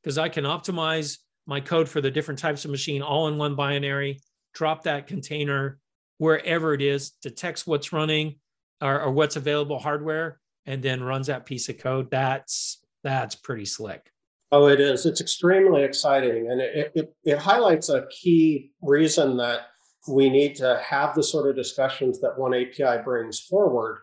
Because 0.00 0.18
I 0.18 0.28
can 0.28 0.44
optimize 0.44 1.18
my 1.48 1.60
code 1.60 1.88
for 1.88 2.02
the 2.02 2.10
different 2.10 2.38
types 2.38 2.66
of 2.66 2.70
machine 2.70 3.00
all 3.00 3.26
in 3.26 3.38
one 3.38 3.56
binary, 3.56 4.20
drop 4.52 4.82
that 4.84 5.06
container 5.06 5.78
wherever 6.18 6.74
it 6.74 6.82
is, 6.82 7.12
detects 7.22 7.66
what's 7.66 7.92
running 7.92 8.36
or, 8.82 9.00
or 9.00 9.10
what's 9.10 9.36
available 9.36 9.78
hardware, 9.78 10.38
and 10.66 10.82
then 10.82 11.02
runs 11.02 11.26
that 11.28 11.46
piece 11.46 11.68
of 11.68 11.78
code. 11.78 12.10
That's 12.10 12.84
that's 13.02 13.34
pretty 13.34 13.64
slick. 13.64 14.10
Oh, 14.52 14.66
it 14.66 14.80
is. 14.80 15.06
It's 15.06 15.22
extremely 15.22 15.82
exciting, 15.84 16.50
and 16.50 16.60
it 16.60 16.92
it, 16.94 17.14
it 17.24 17.38
highlights 17.38 17.88
a 17.88 18.06
key 18.10 18.72
reason 18.82 19.38
that 19.38 19.68
we 20.06 20.28
need 20.28 20.54
to 20.56 20.80
have 20.84 21.14
the 21.14 21.22
sort 21.22 21.48
of 21.48 21.56
discussions 21.56 22.20
that 22.20 22.38
one 22.38 22.54
API 22.54 23.02
brings 23.02 23.40
forward. 23.40 24.00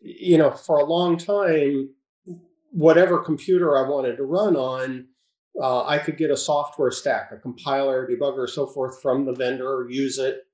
You 0.00 0.38
know, 0.38 0.52
for 0.52 0.78
a 0.78 0.84
long 0.84 1.16
time, 1.16 1.90
whatever 2.70 3.18
computer 3.18 3.76
I 3.76 3.88
wanted 3.88 4.16
to 4.16 4.24
run 4.24 4.54
on, 4.54 5.08
uh, 5.60 5.84
I 5.84 5.98
could 5.98 6.16
get 6.16 6.30
a 6.30 6.36
software 6.36 6.90
stack, 6.90 7.30
a 7.32 7.36
compiler, 7.36 8.08
debugger, 8.08 8.48
so 8.48 8.66
forth 8.66 9.02
from 9.02 9.24
the 9.24 9.32
vendor, 9.32 9.86
use 9.88 10.18
it, 10.18 10.46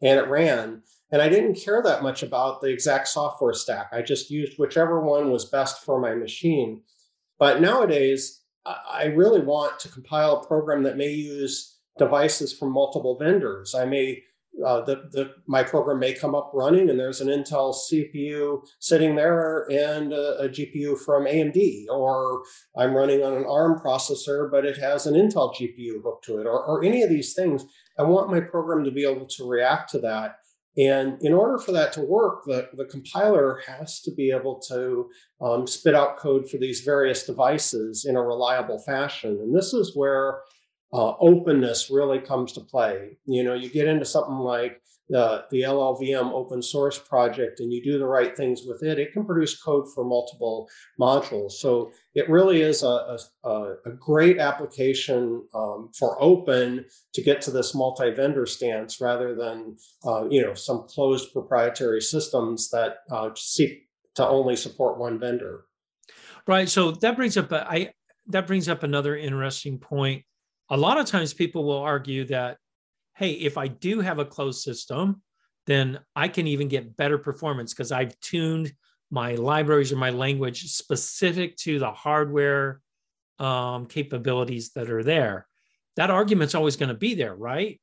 and 0.00 0.18
it 0.18 0.28
ran. 0.28 0.82
And 1.10 1.20
I 1.20 1.28
didn't 1.28 1.56
care 1.56 1.82
that 1.82 2.02
much 2.02 2.22
about 2.22 2.60
the 2.60 2.68
exact 2.68 3.08
software 3.08 3.52
stack. 3.52 3.90
I 3.92 4.02
just 4.02 4.30
used 4.30 4.58
whichever 4.58 5.00
one 5.00 5.30
was 5.30 5.44
best 5.44 5.84
for 5.84 6.00
my 6.00 6.14
machine. 6.14 6.82
But 7.38 7.60
nowadays, 7.60 8.40
I 8.64 9.06
really 9.06 9.40
want 9.40 9.78
to 9.80 9.88
compile 9.88 10.36
a 10.36 10.46
program 10.46 10.84
that 10.84 10.96
may 10.96 11.10
use 11.10 11.78
devices 11.98 12.56
from 12.56 12.70
multiple 12.72 13.18
vendors. 13.18 13.74
I 13.74 13.84
may 13.84 14.22
uh, 14.64 14.82
the, 14.82 15.08
the, 15.12 15.34
my 15.46 15.62
program 15.62 15.98
may 15.98 16.12
come 16.12 16.34
up 16.34 16.50
running 16.52 16.90
and 16.90 17.00
there's 17.00 17.20
an 17.20 17.28
Intel 17.28 17.74
CPU 17.74 18.60
sitting 18.80 19.16
there 19.16 19.66
and 19.70 20.12
a, 20.12 20.42
a, 20.42 20.48
GPU 20.48 20.98
from 20.98 21.24
AMD, 21.24 21.86
or 21.90 22.42
I'm 22.76 22.94
running 22.94 23.22
on 23.22 23.32
an 23.32 23.46
ARM 23.46 23.80
processor, 23.80 24.50
but 24.50 24.66
it 24.66 24.76
has 24.76 25.06
an 25.06 25.14
Intel 25.14 25.54
GPU 25.54 26.02
hooked 26.02 26.24
to 26.26 26.38
it, 26.38 26.46
or, 26.46 26.62
or 26.64 26.84
any 26.84 27.02
of 27.02 27.08
these 27.08 27.32
things. 27.32 27.64
I 27.98 28.02
want 28.02 28.30
my 28.30 28.40
program 28.40 28.84
to 28.84 28.90
be 28.90 29.04
able 29.04 29.26
to 29.26 29.48
react 29.48 29.90
to 29.92 29.98
that. 30.00 30.36
And 30.76 31.18
in 31.20 31.34
order 31.34 31.58
for 31.58 31.72
that 31.72 31.92
to 31.94 32.00
work, 32.00 32.44
the, 32.44 32.68
the 32.74 32.86
compiler 32.86 33.60
has 33.66 34.00
to 34.02 34.10
be 34.10 34.30
able 34.30 34.58
to 34.68 35.08
um, 35.40 35.66
spit 35.66 35.94
out 35.94 36.16
code 36.16 36.48
for 36.48 36.56
these 36.56 36.80
various 36.80 37.24
devices 37.24 38.06
in 38.06 38.16
a 38.16 38.22
reliable 38.22 38.78
fashion. 38.78 39.38
And 39.42 39.54
this 39.54 39.74
is 39.74 39.94
where 39.94 40.40
uh, 40.92 41.14
openness 41.20 41.90
really 41.90 42.18
comes 42.18 42.52
to 42.52 42.60
play. 42.60 43.16
You 43.24 43.44
know, 43.44 43.54
you 43.54 43.70
get 43.70 43.88
into 43.88 44.04
something 44.04 44.36
like 44.36 44.82
the, 45.08 45.44
the 45.50 45.62
LLVM 45.62 46.32
open 46.32 46.62
source 46.62 46.98
project 46.98 47.60
and 47.60 47.72
you 47.72 47.82
do 47.82 47.98
the 47.98 48.06
right 48.06 48.36
things 48.36 48.62
with 48.66 48.82
it, 48.82 48.98
it 48.98 49.12
can 49.12 49.26
produce 49.26 49.60
code 49.60 49.86
for 49.94 50.04
multiple 50.04 50.68
modules. 50.98 51.52
So 51.52 51.92
it 52.14 52.30
really 52.30 52.62
is 52.62 52.82
a, 52.82 53.18
a, 53.44 53.50
a 53.84 53.92
great 53.98 54.38
application 54.38 55.46
um, 55.54 55.90
for 55.98 56.20
open 56.20 56.86
to 57.12 57.22
get 57.22 57.42
to 57.42 57.50
this 57.50 57.74
multi-vendor 57.74 58.46
stance 58.46 59.00
rather 59.00 59.34
than, 59.34 59.76
uh, 60.06 60.28
you 60.30 60.40
know, 60.40 60.54
some 60.54 60.86
closed 60.88 61.32
proprietary 61.32 62.00
systems 62.00 62.70
that 62.70 62.98
uh, 63.10 63.30
seek 63.36 63.88
to 64.14 64.26
only 64.26 64.56
support 64.56 64.98
one 64.98 65.18
vendor. 65.18 65.64
Right. 66.46 66.68
So 66.68 66.90
that 66.90 67.16
brings 67.16 67.36
up, 67.36 67.52
I, 67.52 67.92
that 68.28 68.46
brings 68.46 68.68
up 68.68 68.82
another 68.82 69.16
interesting 69.16 69.78
point 69.78 70.24
a 70.72 70.76
lot 70.76 70.98
of 70.98 71.04
times 71.04 71.34
people 71.34 71.64
will 71.64 71.82
argue 71.82 72.24
that, 72.24 72.56
hey, 73.14 73.32
if 73.32 73.58
I 73.58 73.68
do 73.68 74.00
have 74.00 74.18
a 74.18 74.24
closed 74.24 74.62
system, 74.62 75.20
then 75.66 76.00
I 76.16 76.28
can 76.28 76.46
even 76.46 76.66
get 76.68 76.96
better 76.96 77.18
performance 77.18 77.74
because 77.74 77.92
I've 77.92 78.18
tuned 78.20 78.72
my 79.10 79.34
libraries 79.34 79.92
or 79.92 79.96
my 79.96 80.08
language 80.08 80.64
specific 80.72 81.56
to 81.58 81.78
the 81.78 81.92
hardware 81.92 82.80
um, 83.38 83.84
capabilities 83.84 84.70
that 84.70 84.90
are 84.90 85.04
there. 85.04 85.46
That 85.96 86.08
argument's 86.08 86.54
always 86.54 86.76
going 86.76 86.88
to 86.88 86.94
be 86.94 87.14
there, 87.14 87.34
right? 87.34 87.78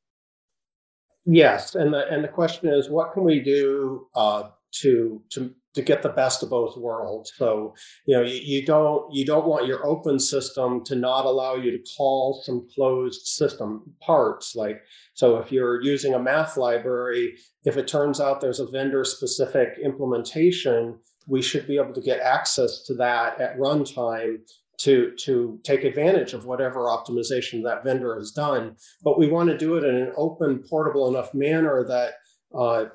Yes, 1.26 1.76
and 1.76 1.94
the 1.94 2.08
and 2.12 2.24
the 2.24 2.28
question 2.28 2.70
is, 2.70 2.90
what 2.90 3.14
can 3.14 3.24
we 3.24 3.40
do 3.40 4.08
uh, 4.16 4.50
to 4.82 5.22
to 5.30 5.54
to 5.80 5.86
get 5.86 6.04
the 6.04 6.10
best 6.10 6.44
of 6.44 6.50
both 6.50 6.78
worlds. 6.78 7.32
So, 7.38 7.74
you 8.06 8.16
know, 8.16 8.24
you, 8.24 8.40
you, 8.44 8.66
don't 8.66 9.14
you 9.14 9.26
don't 9.26 9.48
want 9.48 9.68
your 9.68 9.86
open 9.86 10.20
system 10.20 10.84
to 10.86 10.96
not 10.96 11.26
allow 11.26 11.56
you 11.56 11.72
to 11.72 11.84
call 11.98 12.42
some 12.44 12.68
closed 12.76 13.26
system 13.26 13.94
parts. 14.02 14.56
Like, 14.56 14.82
so 15.14 15.38
if 15.38 15.52
you're 15.52 15.82
using 15.82 16.14
a 16.14 16.20
math 16.20 16.58
library, 16.58 17.36
if 17.64 17.78
it 17.78 17.88
turns 17.88 18.20
out 18.20 18.42
there's 18.42 18.60
a 18.60 18.68
vendor 18.68 19.06
specific 19.06 19.78
implementation, 19.82 21.00
we 21.28 21.42
should 21.42 21.66
be 21.66 21.78
able 21.78 21.94
to 21.94 22.02
get 22.02 22.20
access 22.20 22.84
to 22.88 22.94
that 22.96 23.40
at 23.40 23.58
runtime 23.58 24.40
to 24.80 25.14
to 25.26 25.60
take 25.64 25.84
advantage 25.84 26.34
of 26.34 26.46
whatever 26.46 26.86
optimization 26.86 27.64
that 27.64 27.84
vendor 27.86 28.16
has 28.16 28.32
done. 28.32 28.76
But 29.04 29.18
we 29.18 29.28
want 29.28 29.50
to 29.50 29.58
do 29.58 29.76
it 29.76 29.84
in 29.86 29.96
an 29.96 30.14
open, 30.18 30.64
portable 30.70 31.08
enough 31.08 31.34
manner 31.34 31.86
that 31.88 32.14
uh, 32.58 32.86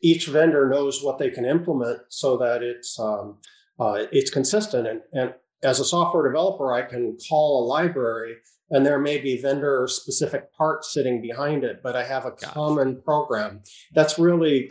each 0.00 0.26
vendor 0.26 0.68
knows 0.68 1.02
what 1.02 1.18
they 1.18 1.30
can 1.30 1.44
implement 1.44 2.00
so 2.08 2.36
that 2.36 2.62
it's 2.62 2.98
um, 2.98 3.38
uh, 3.78 4.04
it's 4.12 4.30
consistent. 4.30 4.86
And, 4.86 5.00
and 5.12 5.34
as 5.62 5.80
a 5.80 5.84
software 5.84 6.28
developer, 6.28 6.72
I 6.72 6.82
can 6.82 7.16
call 7.28 7.64
a 7.64 7.66
library 7.66 8.36
and 8.70 8.86
there 8.86 8.98
may 8.98 9.18
be 9.18 9.40
vendor 9.40 9.86
specific 9.86 10.52
parts 10.54 10.94
sitting 10.94 11.20
behind 11.20 11.62
it, 11.62 11.80
but 11.82 11.94
I 11.94 12.04
have 12.04 12.24
a 12.24 12.30
common 12.30 13.02
program. 13.02 13.60
That's 13.92 14.18
really 14.18 14.70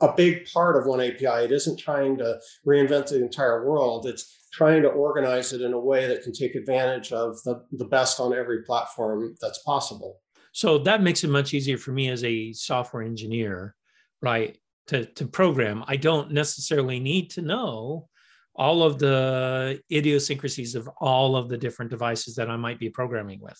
a 0.00 0.12
big 0.14 0.46
part 0.52 0.76
of 0.76 0.86
one 0.86 1.00
API. 1.00 1.44
It 1.44 1.52
isn't 1.52 1.78
trying 1.78 2.16
to 2.18 2.38
reinvent 2.66 3.08
the 3.08 3.20
entire 3.20 3.68
world. 3.68 4.06
It's 4.06 4.46
trying 4.52 4.82
to 4.82 4.88
organize 4.88 5.52
it 5.52 5.60
in 5.60 5.72
a 5.72 5.80
way 5.80 6.06
that 6.06 6.22
can 6.22 6.32
take 6.32 6.54
advantage 6.54 7.12
of 7.12 7.42
the, 7.42 7.64
the 7.72 7.86
best 7.86 8.20
on 8.20 8.32
every 8.32 8.62
platform 8.62 9.34
that's 9.40 9.58
possible. 9.64 10.20
So 10.52 10.78
that 10.78 11.02
makes 11.02 11.24
it 11.24 11.28
much 11.28 11.52
easier 11.52 11.78
for 11.78 11.90
me 11.90 12.10
as 12.10 12.22
a 12.22 12.52
software 12.52 13.02
engineer 13.02 13.74
right 14.22 14.56
to, 14.88 15.06
to 15.06 15.26
program. 15.26 15.84
I 15.86 15.96
don't 15.96 16.32
necessarily 16.32 17.00
need 17.00 17.30
to 17.30 17.42
know 17.42 18.08
all 18.54 18.82
of 18.82 18.98
the 18.98 19.80
idiosyncrasies 19.90 20.74
of 20.74 20.88
all 21.00 21.36
of 21.36 21.48
the 21.48 21.56
different 21.56 21.90
devices 21.90 22.34
that 22.34 22.50
i 22.50 22.56
might 22.56 22.78
be 22.78 22.90
programming 22.90 23.40
with. 23.40 23.58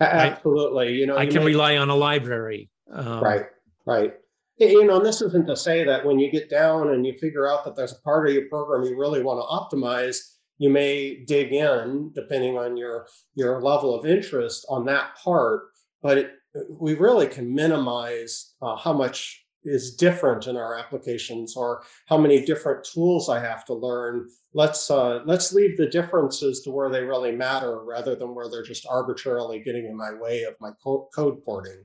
Absolutely. 0.00 0.94
You 0.94 1.06
know 1.06 1.16
i 1.16 1.22
you 1.22 1.30
can 1.30 1.40
may, 1.40 1.46
rely 1.46 1.76
on 1.76 1.90
a 1.90 1.94
library 1.94 2.70
um, 2.92 3.22
right 3.22 3.46
right. 3.86 4.14
You 4.58 4.84
know 4.84 4.96
and 4.96 5.06
this 5.06 5.22
isn't 5.22 5.46
to 5.46 5.56
say 5.56 5.84
that 5.84 6.04
when 6.04 6.18
you 6.18 6.30
get 6.30 6.50
down 6.50 6.90
and 6.90 7.06
you 7.06 7.14
figure 7.18 7.48
out 7.48 7.64
that 7.64 7.76
there's 7.76 7.92
a 7.92 8.02
part 8.02 8.28
of 8.28 8.34
your 8.34 8.48
program 8.48 8.82
you 8.84 8.98
really 8.98 9.22
want 9.22 9.40
to 9.40 9.76
optimize 9.76 10.18
you 10.58 10.68
may 10.68 11.24
dig 11.24 11.52
in 11.52 12.12
depending 12.14 12.58
on 12.58 12.76
your 12.76 13.06
your 13.34 13.62
level 13.62 13.94
of 13.94 14.04
interest 14.04 14.66
on 14.68 14.84
that 14.86 15.16
part 15.16 15.62
but 16.02 16.18
it, 16.18 16.30
we 16.68 16.94
really 16.94 17.26
can 17.26 17.54
minimize 17.54 18.54
uh, 18.60 18.76
how 18.76 18.92
much 18.92 19.44
is 19.64 19.94
different 19.94 20.46
in 20.46 20.56
our 20.56 20.78
applications 20.78 21.56
or 21.56 21.82
how 22.06 22.16
many 22.16 22.44
different 22.44 22.84
tools 22.84 23.28
I 23.28 23.40
have 23.40 23.64
to 23.66 23.74
learn. 23.74 24.28
Let's 24.54 24.90
uh, 24.90 25.20
let's 25.26 25.52
leave 25.52 25.76
the 25.76 25.86
differences 25.86 26.62
to 26.62 26.70
where 26.70 26.90
they 26.90 27.02
really 27.02 27.32
matter 27.32 27.84
rather 27.84 28.16
than 28.16 28.34
where 28.34 28.48
they're 28.50 28.62
just 28.62 28.86
arbitrarily 28.86 29.60
getting 29.60 29.86
in 29.86 29.96
my 29.96 30.12
way 30.12 30.42
of 30.44 30.54
my 30.60 30.70
co- 30.82 31.08
code 31.14 31.44
porting. 31.44 31.84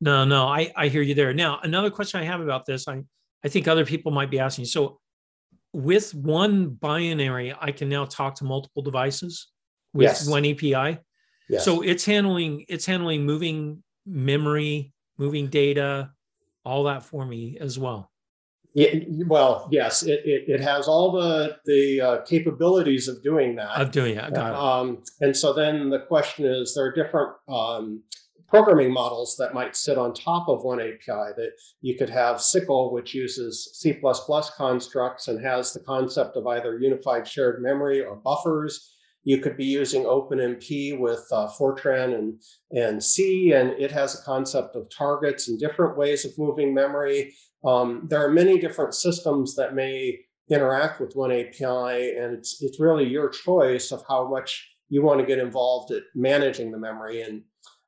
No, 0.00 0.24
no, 0.24 0.46
I, 0.46 0.72
I 0.76 0.88
hear 0.88 1.02
you 1.02 1.14
there. 1.14 1.32
Now, 1.32 1.60
another 1.62 1.88
question 1.88 2.20
I 2.20 2.24
have 2.24 2.40
about 2.40 2.66
this, 2.66 2.88
I, 2.88 3.02
I 3.44 3.48
think 3.48 3.68
other 3.68 3.86
people 3.86 4.10
might 4.10 4.32
be 4.32 4.40
asking. 4.40 4.64
So 4.64 4.98
with 5.72 6.12
one 6.12 6.70
binary, 6.70 7.54
I 7.58 7.70
can 7.70 7.88
now 7.88 8.04
talk 8.04 8.34
to 8.36 8.44
multiple 8.44 8.82
devices 8.82 9.48
with 9.94 10.08
yes. 10.08 10.28
one 10.28 10.44
API. 10.44 10.98
Yes. 11.48 11.64
So 11.64 11.82
it's 11.82 12.04
handling 12.04 12.64
it's 12.68 12.86
handling 12.86 13.24
moving 13.24 13.82
memory, 14.06 14.92
moving 15.18 15.48
data, 15.48 16.10
all 16.64 16.84
that 16.84 17.02
for 17.02 17.24
me 17.24 17.58
as 17.60 17.78
well. 17.78 18.10
Yeah, 18.74 19.00
well, 19.26 19.68
yes, 19.70 20.02
it, 20.02 20.22
it, 20.24 20.44
it, 20.48 20.60
has 20.62 20.88
all 20.88 21.12
the 21.12 21.58
the 21.66 22.00
uh, 22.00 22.22
capabilities 22.22 23.06
of 23.06 23.22
doing 23.22 23.54
that. 23.56 23.78
Of 23.78 23.90
doing 23.90 24.16
it, 24.16 24.32
got 24.32 24.52
it. 24.52 24.58
Um, 24.58 25.02
and 25.20 25.36
so 25.36 25.52
then 25.52 25.90
the 25.90 25.98
question 25.98 26.46
is, 26.46 26.74
there 26.74 26.86
are 26.86 26.92
different 26.92 27.32
um, 27.48 28.02
programming 28.48 28.90
models 28.90 29.36
that 29.36 29.52
might 29.52 29.76
sit 29.76 29.98
on 29.98 30.14
top 30.14 30.48
of 30.48 30.64
one 30.64 30.80
API. 30.80 31.34
That 31.36 31.50
you 31.82 31.98
could 31.98 32.08
have 32.08 32.36
SYCL, 32.36 32.92
which 32.92 33.14
uses 33.14 33.70
C++ 33.74 33.94
constructs 34.56 35.28
and 35.28 35.44
has 35.44 35.74
the 35.74 35.80
concept 35.80 36.36
of 36.38 36.46
either 36.46 36.78
unified 36.78 37.28
shared 37.28 37.62
memory 37.62 38.02
or 38.02 38.16
buffers. 38.16 38.96
You 39.24 39.38
could 39.38 39.56
be 39.56 39.64
using 39.64 40.02
OpenMP 40.02 40.98
with 40.98 41.26
uh, 41.30 41.48
Fortran 41.48 42.14
and, 42.14 42.42
and 42.72 43.02
C, 43.02 43.52
and 43.52 43.70
it 43.70 43.92
has 43.92 44.18
a 44.18 44.24
concept 44.24 44.74
of 44.74 44.90
targets 44.90 45.48
and 45.48 45.58
different 45.58 45.96
ways 45.96 46.24
of 46.24 46.36
moving 46.38 46.74
memory. 46.74 47.34
Um, 47.64 48.06
there 48.08 48.24
are 48.24 48.30
many 48.30 48.58
different 48.58 48.94
systems 48.94 49.54
that 49.54 49.74
may 49.74 50.18
interact 50.50 51.00
with 51.00 51.14
one 51.14 51.30
API, 51.30 52.16
and 52.16 52.36
it's, 52.38 52.62
it's 52.62 52.80
really 52.80 53.08
your 53.08 53.28
choice 53.28 53.92
of 53.92 54.02
how 54.08 54.28
much 54.28 54.68
you 54.88 55.02
want 55.02 55.20
to 55.20 55.26
get 55.26 55.38
involved 55.38 55.92
at 55.92 56.02
managing 56.14 56.70
the 56.70 56.78
memory. 56.78 57.22
And 57.22 57.42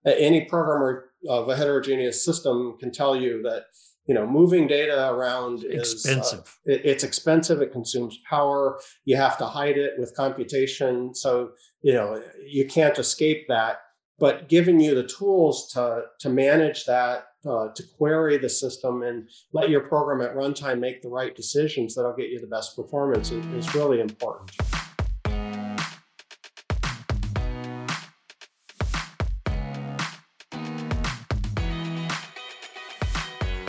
uh, 0.07 0.12
any 0.17 0.45
programmer 0.45 1.11
of 1.29 1.49
a 1.49 1.57
heterogeneous 1.57 2.25
system 2.25 2.76
can 2.79 2.91
tell 2.91 3.17
you 3.17 3.43
that 3.43 3.64
you 4.07 4.15
know 4.15 4.27
moving 4.27 4.67
data 4.67 5.11
around 5.11 5.65
is 5.65 5.93
expensive. 5.93 6.41
uh, 6.41 6.73
it, 6.73 6.83
it's 6.85 7.05
expensive 7.05 7.63
it 7.63 7.73
consumes 7.73 8.19
power 8.29 8.79
you 9.05 9.17
have 9.17 9.39
to 9.39 9.47
hide 9.47 9.79
it 9.79 9.93
with 9.99 10.15
computation 10.17 11.15
so 11.15 11.51
you 11.83 11.93
know 11.93 12.23
you 12.47 12.67
can't 12.67 12.99
escape 12.99 13.47
that. 13.49 13.79
But 14.17 14.49
giving 14.49 14.79
you 14.79 14.95
the 14.95 15.03
tools 15.03 15.69
to 15.73 16.03
to 16.21 16.29
manage 16.29 16.85
that 16.85 17.27
uh, 17.47 17.69
to 17.75 17.83
query 17.99 18.39
the 18.39 18.49
system 18.49 19.03
and 19.03 19.29
let 19.53 19.71
your 19.71 19.81
program 19.81 20.21
at 20.27 20.37
runtime 20.37 20.79
make 20.79 21.03
the 21.03 21.09
right 21.09 21.35
decisions 21.35 21.95
that'll 21.95 22.15
get 22.15 22.31
you 22.31 22.41
the 22.41 22.47
best 22.47 22.77
performance 22.77 23.31
is, 23.31 23.45
is 23.47 23.75
really 23.75 24.01
important 24.01 24.53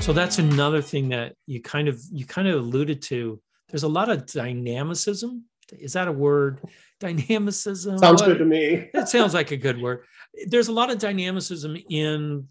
So 0.05 0.13
that's 0.13 0.37
another 0.37 0.83
thing 0.83 1.09
that 1.09 1.33
you 1.47 1.63
kind 1.63 1.87
of 1.87 1.99
you 2.11 2.27
kind 2.27 2.47
of 2.47 2.61
alluded 2.61 3.01
to. 3.03 3.41
There's 3.69 3.81
a 3.81 3.87
lot 3.87 4.07
of 4.07 4.27
dynamicism. 4.27 5.45
Is 5.73 5.93
that 5.93 6.07
a 6.07 6.11
word? 6.11 6.61
Dynamicism. 6.99 7.97
Sounds 7.97 8.21
what? 8.21 8.27
good 8.27 8.37
to 8.37 8.45
me. 8.45 8.87
that 8.93 9.09
sounds 9.09 9.33
like 9.33 9.49
a 9.49 9.57
good 9.57 9.81
word. 9.81 10.05
There's 10.45 10.67
a 10.67 10.71
lot 10.71 10.91
of 10.91 10.99
dynamicism 10.99 11.75
in 11.89 12.47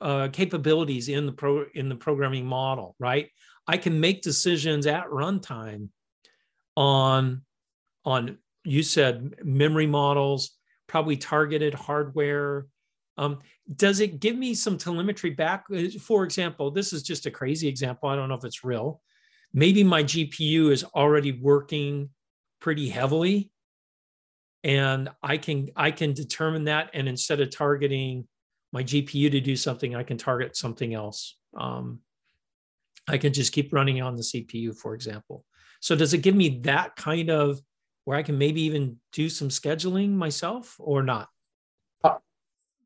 uh, 0.00 0.28
capabilities 0.32 1.08
in 1.08 1.26
the 1.26 1.32
pro 1.32 1.64
in 1.74 1.88
the 1.88 1.96
programming 1.96 2.46
model, 2.46 2.94
right? 3.00 3.28
I 3.66 3.78
can 3.78 3.98
make 3.98 4.22
decisions 4.22 4.86
at 4.86 5.06
runtime 5.06 5.88
on 6.76 7.42
on 8.04 8.38
you 8.62 8.84
said 8.84 9.34
memory 9.42 9.88
models, 9.88 10.52
probably 10.86 11.16
targeted 11.16 11.74
hardware. 11.74 12.66
Um, 13.18 13.40
does 13.76 14.00
it 14.00 14.20
give 14.20 14.36
me 14.36 14.54
some 14.54 14.78
telemetry 14.78 15.30
back? 15.30 15.64
Uh, 15.74 15.88
for 16.00 16.24
example, 16.24 16.70
this 16.70 16.92
is 16.92 17.02
just 17.02 17.26
a 17.26 17.30
crazy 17.30 17.68
example. 17.68 18.08
I 18.08 18.16
don't 18.16 18.28
know 18.28 18.34
if 18.34 18.44
it's 18.44 18.64
real. 18.64 19.00
Maybe 19.52 19.84
my 19.84 20.02
GPU 20.02 20.70
is 20.70 20.84
already 20.84 21.32
working 21.32 22.08
pretty 22.60 22.88
heavily 22.88 23.50
and 24.64 25.10
I 25.22 25.36
can 25.36 25.70
I 25.76 25.90
can 25.90 26.12
determine 26.12 26.64
that 26.64 26.90
and 26.94 27.08
instead 27.08 27.40
of 27.40 27.50
targeting 27.50 28.26
my 28.72 28.82
GPU 28.82 29.30
to 29.30 29.40
do 29.40 29.54
something, 29.54 29.94
I 29.94 30.02
can 30.02 30.16
target 30.16 30.56
something 30.56 30.94
else. 30.94 31.36
Um, 31.54 32.00
I 33.06 33.18
can 33.18 33.32
just 33.32 33.52
keep 33.52 33.72
running 33.72 34.00
on 34.00 34.16
the 34.16 34.22
CPU, 34.22 34.74
for 34.76 34.94
example. 34.94 35.44
So 35.80 35.94
does 35.94 36.14
it 36.14 36.18
give 36.18 36.34
me 36.34 36.60
that 36.60 36.96
kind 36.96 37.30
of 37.30 37.60
where 38.04 38.16
I 38.16 38.22
can 38.22 38.38
maybe 38.38 38.62
even 38.62 38.96
do 39.12 39.28
some 39.28 39.48
scheduling 39.48 40.10
myself 40.10 40.76
or 40.78 41.02
not? 41.02 41.28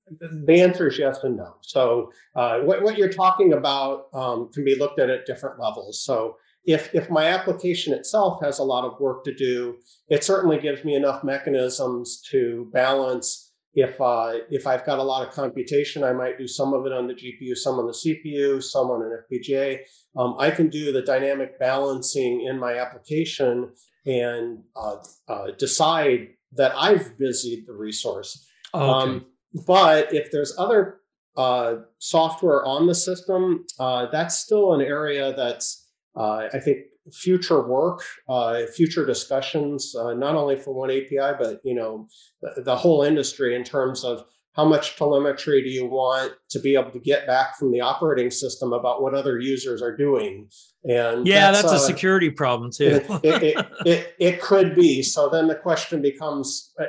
The 0.09 0.61
answer 0.61 0.89
is 0.89 0.99
yes 0.99 1.25
and 1.25 1.37
no. 1.37 1.57
So 1.63 2.13
uh, 2.35 2.61
what, 2.61 2.83
what, 2.83 2.97
you're 2.97 3.13
talking 3.13 3.53
about 3.53 4.07
um, 4.15 4.51
can 4.53 4.65
be 4.65 4.77
looked 4.77 5.01
at 5.01 5.11
at 5.11 5.27
different 5.27 5.59
levels. 5.59 6.05
So 6.05 6.37
if, 6.65 6.95
if 6.95 7.11
my 7.11 7.27
application 7.27 7.93
itself 7.93 8.41
has 8.43 8.61
a 8.61 8.65
lot 8.65 8.85
of 8.85 9.01
work 9.01 9.25
to 9.25 9.35
do, 9.35 9.79
it 10.09 10.23
certainly 10.23 10.59
gives 10.59 10.85
me 10.85 10.95
enough 10.95 11.25
mechanisms 11.25 12.21
to 12.31 12.71
balance 12.73 13.47
if 13.77 14.01
uh, 14.01 14.33
if 14.51 14.67
I've 14.67 14.87
got 14.87 14.99
a 14.99 15.03
lot 15.03 15.29
of 15.29 15.35
computation, 15.35 16.03
I 16.03 16.15
might 16.15 16.39
do 16.39 16.49
some 16.49 16.73
of 16.73 16.87
it 16.87 16.93
on 16.93 17.07
the 17.07 17.13
GPU, 17.13 17.55
some 17.55 17.79
on 17.79 17.87
the 17.87 17.93
CPU, 17.93 18.63
some 18.63 18.87
on 18.87 19.03
an 19.03 19.19
FPGA. 19.31 19.81
Um, 20.17 20.35
I 20.39 20.51
can 20.51 20.69
do 20.71 20.93
the 20.93 21.03
dynamic 21.03 21.59
balancing 21.59 22.47
in 22.47 22.59
my 22.59 22.79
application 22.79 23.71
and 24.07 24.63
uh, 24.75 24.97
uh, 25.29 25.51
decide 25.59 26.29
that 26.53 26.73
I've 26.75 27.19
busied 27.19 27.67
the 27.67 27.75
resource. 27.75 28.49
Oh, 28.73 28.81
okay. 28.81 29.11
Um, 29.11 29.27
but 29.67 30.13
if 30.13 30.31
there's 30.31 30.55
other 30.59 31.01
uh, 31.37 31.77
software 31.99 32.65
on 32.65 32.87
the 32.87 32.95
system, 32.95 33.65
uh, 33.79 34.07
that's 34.11 34.39
still 34.39 34.75
an 34.75 34.81
area 34.81 35.35
that's 35.37 35.87
uh, 36.17 36.49
I 36.53 36.59
think 36.59 36.79
future 37.13 37.67
work, 37.67 38.03
uh, 38.29 38.63
future 38.75 39.07
discussions, 39.07 39.95
uh, 39.95 40.15
not 40.15 40.35
only 40.35 40.57
for 40.57 40.75
one 40.75 40.91
API, 40.91 41.37
but 41.39 41.61
you 41.63 41.75
know 41.75 42.09
the, 42.41 42.63
the, 42.63 42.77
whole 42.77 43.03
industry 43.03 43.55
in 43.55 43.65
terms 43.65 44.03
of 44.03 44.25
how 44.55 44.65
much 44.65 44.97
telemetry 44.97 45.63
do 45.63 45.69
you 45.69 45.87
want 45.87 46.33
to 46.49 46.59
be 46.59 46.75
able 46.75 46.91
to 46.91 46.99
get 46.99 47.27
back 47.27 47.57
from 47.59 47.71
the 47.71 47.81
operating 47.81 48.31
system 48.31 48.73
about 48.73 49.03
what 49.03 49.15
other 49.15 49.39
users 49.39 49.83
are 49.83 49.95
doing? 49.95 50.49
And 50.85 51.27
yeah, 51.27 51.51
that's, 51.51 51.71
that's 51.71 51.83
a 51.83 51.87
security 51.87 52.31
problem 52.31 52.71
too. 52.73 53.03
it, 53.23 53.43
it, 53.43 53.67
it, 53.85 54.15
it, 54.19 54.41
could 54.41 54.75
be. 54.75 55.03
So 55.03 55.29
then 55.29 55.47
the 55.47 55.55
question 55.55 56.01
becomes, 56.01 56.73
uh, 56.81 56.85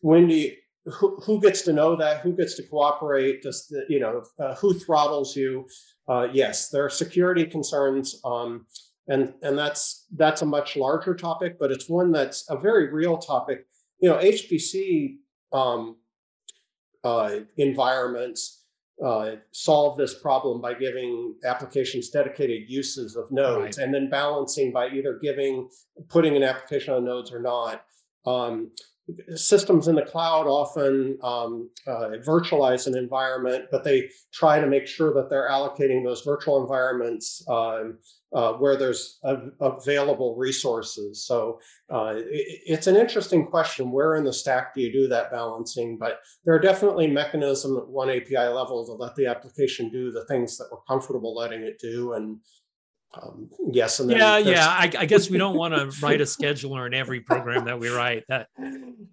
when 0.00 0.28
do 0.28 0.34
you? 0.34 0.52
Who, 0.84 1.16
who 1.20 1.40
gets 1.40 1.62
to 1.62 1.72
know 1.72 1.94
that? 1.96 2.20
Who 2.20 2.32
gets 2.36 2.56
to 2.56 2.64
cooperate? 2.64 3.42
Does 3.42 3.66
the, 3.68 3.84
you 3.88 4.00
know 4.00 4.24
uh, 4.38 4.54
who 4.56 4.74
throttles 4.74 5.36
you? 5.36 5.66
yes, 6.32 6.68
there 6.68 6.84
are 6.84 6.90
security 6.90 7.46
concerns. 7.46 8.20
Um, 8.24 8.66
and 9.08 9.34
and 9.42 9.58
that's 9.58 10.06
that's 10.16 10.42
a 10.42 10.46
much 10.46 10.76
larger 10.76 11.14
topic, 11.14 11.58
but 11.58 11.70
it's 11.70 11.88
one 11.88 12.12
that's 12.12 12.48
a 12.50 12.56
very 12.56 12.92
real 12.92 13.18
topic. 13.18 13.66
You 13.98 14.10
know, 14.10 14.16
HPC 14.18 15.16
um, 15.52 15.96
uh, 17.02 17.40
environments 17.56 18.64
uh, 19.04 19.32
solve 19.50 19.96
this 19.96 20.14
problem 20.14 20.60
by 20.60 20.74
giving 20.74 21.34
applications 21.44 22.10
dedicated 22.10 22.68
uses 22.68 23.16
of 23.16 23.30
nodes, 23.32 23.78
right. 23.78 23.84
and 23.84 23.94
then 23.94 24.08
balancing 24.08 24.72
by 24.72 24.88
either 24.88 25.18
giving 25.20 25.68
putting 26.08 26.36
an 26.36 26.42
application 26.42 26.94
on 26.94 27.04
nodes 27.04 27.32
or 27.32 27.40
not. 27.40 27.84
Um, 28.24 28.70
systems 29.34 29.88
in 29.88 29.94
the 29.94 30.02
cloud 30.02 30.46
often 30.46 31.18
um, 31.22 31.68
uh, 31.86 32.10
virtualize 32.24 32.86
an 32.86 32.96
environment, 32.96 33.64
but 33.70 33.84
they 33.84 34.08
try 34.32 34.60
to 34.60 34.66
make 34.66 34.86
sure 34.86 35.12
that 35.14 35.28
they're 35.28 35.48
allocating 35.48 36.04
those 36.04 36.22
virtual 36.22 36.62
environments 36.62 37.44
um, 37.48 37.98
uh, 38.34 38.52
where 38.54 38.76
there's 38.76 39.18
available 39.60 40.36
resources. 40.36 41.26
So 41.26 41.60
uh, 41.92 42.14
it, 42.16 42.62
it's 42.66 42.86
an 42.86 42.96
interesting 42.96 43.46
question. 43.46 43.90
Where 43.90 44.14
in 44.14 44.24
the 44.24 44.32
stack 44.32 44.74
do 44.74 44.80
you 44.80 44.92
do 44.92 45.08
that 45.08 45.30
balancing? 45.30 45.98
But 45.98 46.20
there 46.44 46.54
are 46.54 46.60
definitely 46.60 47.08
mechanisms 47.08 47.76
at 47.76 47.88
one 47.88 48.08
API 48.08 48.48
level 48.48 48.86
to 48.86 48.92
let 48.92 49.16
the 49.16 49.26
application 49.26 49.90
do 49.90 50.10
the 50.12 50.24
things 50.26 50.56
that 50.58 50.68
we're 50.70 50.80
comfortable 50.88 51.34
letting 51.34 51.62
it 51.62 51.78
do, 51.80 52.14
and 52.14 52.38
um, 53.14 53.50
yes 53.70 54.00
and 54.00 54.10
yeah 54.10 54.38
yeah 54.38 54.66
I, 54.68 54.90
I, 54.98 55.04
guess 55.04 55.28
we 55.28 55.36
don't 55.36 55.54
want 55.54 55.74
to 55.74 55.94
write 56.04 56.22
a 56.22 56.24
scheduler 56.24 56.86
in 56.86 56.94
every 56.94 57.20
program 57.20 57.66
that 57.66 57.78
we 57.78 57.90
write. 57.90 58.24
That 58.28 58.48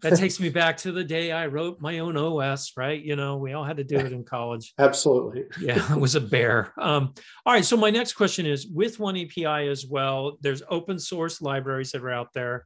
that 0.02 0.16
takes 0.16 0.40
me 0.40 0.50
back 0.50 0.78
to 0.78 0.94
the 0.94 1.04
day 1.04 1.34
i 1.34 1.48
wrote 1.48 1.82
my 1.82 2.00
own 2.00 2.16
os 2.16 2.72
right? 2.78 3.02
You 3.02 3.18
know 3.18 3.38
we 3.38 3.54
all 3.54 3.66
had 3.66 3.78
to 3.78 3.84
do 3.84 3.98
it 3.98 4.14
in 4.14 4.24
college. 4.24 4.74
Absolutely. 4.80 5.46
Yeah 5.60 5.94
it 5.94 6.00
was 6.00 6.16
a 6.16 6.22
bear. 6.22 6.74
Um, 6.78 7.14
all 7.46 7.54
right 7.54 7.66
so 7.66 7.76
my 7.76 7.90
next 7.90 8.14
question 8.14 8.46
is 8.46 8.68
with 8.68 9.00
one 9.00 9.18
api 9.18 9.46
as 9.46 9.86
well 9.86 10.38
there's 10.40 10.64
open 10.70 10.98
source 10.98 11.42
libraries 11.42 11.92
that 11.92 12.02
are 12.02 12.12
out 12.12 12.34
there. 12.34 12.66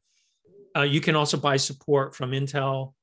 Uh, 0.75 0.81
you 0.81 1.01
can 1.01 1.15
also 1.15 1.37
buy 1.37 1.57
support 1.57 2.15
from 2.15 2.31
intel 2.31 2.93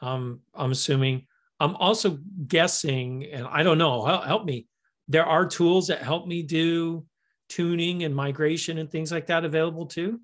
um, 0.00 0.40
i'm 0.54 0.70
assuming. 0.70 1.26
I'm 1.58 1.76
also 1.76 2.18
guessing 2.46 3.26
and 3.32 3.46
i 3.46 3.64
don't 3.64 3.78
know 3.78 4.04
help, 4.04 4.24
help 4.24 4.44
me. 4.44 4.66
There 5.08 5.26
are 5.26 5.44
tools 5.44 5.88
that 5.88 6.02
help 6.02 6.28
me 6.28 6.44
do 6.44 7.04
tuning 7.50 8.04
and 8.04 8.16
migration 8.16 8.78
and 8.78 8.90
things 8.90 9.12
like 9.12 9.26
that 9.26 9.44
available 9.44 9.84
too? 9.84 10.20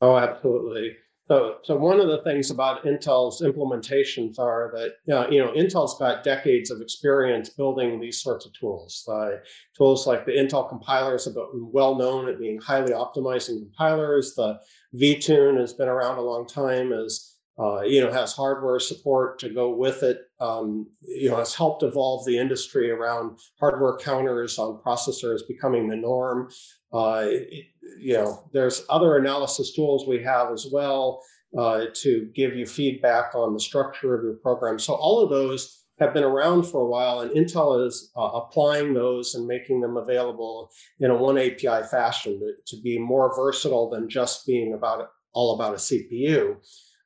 Oh, 0.00 0.16
absolutely. 0.16 0.96
So, 1.26 1.56
so 1.62 1.76
one 1.76 2.00
of 2.00 2.08
the 2.08 2.22
things 2.22 2.50
about 2.50 2.84
Intel's 2.84 3.42
implementations 3.42 4.38
are 4.38 4.72
that 4.74 5.14
uh, 5.14 5.28
you 5.28 5.38
know 5.38 5.52
Intel's 5.52 5.98
got 5.98 6.24
decades 6.24 6.70
of 6.70 6.80
experience 6.80 7.50
building 7.50 8.00
these 8.00 8.22
sorts 8.22 8.46
of 8.46 8.52
tools. 8.54 9.06
Uh, 9.06 9.32
tools 9.76 10.06
like 10.06 10.24
the 10.24 10.32
Intel 10.32 10.66
compilers 10.68 11.26
have 11.26 11.34
been 11.34 11.70
well 11.70 11.96
known 11.96 12.28
at 12.30 12.38
being 12.38 12.58
highly 12.58 12.92
optimizing 12.92 13.58
compilers. 13.58 14.34
The 14.34 14.58
vTune 14.94 15.60
has 15.60 15.74
been 15.74 15.88
around 15.88 16.16
a 16.16 16.22
long 16.22 16.46
time 16.46 16.92
as 16.92 17.34
uh, 17.58 17.80
you 17.80 18.00
know, 18.00 18.12
has 18.12 18.32
hardware 18.32 18.78
support 18.78 19.38
to 19.40 19.48
go 19.48 19.70
with 19.74 20.02
it. 20.02 20.20
Um, 20.40 20.86
you 21.02 21.28
know, 21.28 21.36
has 21.36 21.54
helped 21.54 21.82
evolve 21.82 22.24
the 22.24 22.38
industry 22.38 22.90
around 22.90 23.38
hardware 23.58 23.96
counters 23.96 24.58
on 24.58 24.80
processors 24.84 25.40
becoming 25.48 25.88
the 25.88 25.96
norm. 25.96 26.50
Uh, 26.92 27.24
it, 27.26 27.66
you 27.98 28.14
know, 28.14 28.48
there's 28.52 28.84
other 28.88 29.16
analysis 29.16 29.74
tools 29.74 30.06
we 30.06 30.22
have 30.22 30.52
as 30.52 30.68
well 30.70 31.20
uh, 31.56 31.86
to 31.94 32.30
give 32.34 32.54
you 32.54 32.66
feedback 32.66 33.34
on 33.34 33.54
the 33.54 33.60
structure 33.60 34.14
of 34.14 34.22
your 34.22 34.34
program. 34.34 34.78
So 34.78 34.94
all 34.94 35.22
of 35.22 35.30
those 35.30 35.84
have 35.98 36.14
been 36.14 36.24
around 36.24 36.64
for 36.64 36.82
a 36.82 36.86
while, 36.86 37.20
and 37.20 37.30
Intel 37.32 37.84
is 37.84 38.12
uh, 38.16 38.20
applying 38.20 38.94
those 38.94 39.34
and 39.34 39.46
making 39.46 39.80
them 39.80 39.96
available 39.96 40.70
in 41.00 41.10
a 41.10 41.16
one 41.16 41.38
API 41.38 41.82
fashion 41.90 42.38
to, 42.38 42.52
to 42.66 42.82
be 42.82 42.98
more 42.98 43.34
versatile 43.34 43.90
than 43.90 44.08
just 44.08 44.46
being 44.46 44.74
about 44.74 45.08
all 45.32 45.54
about 45.54 45.74
a 45.74 45.76
CPU. 45.76 46.56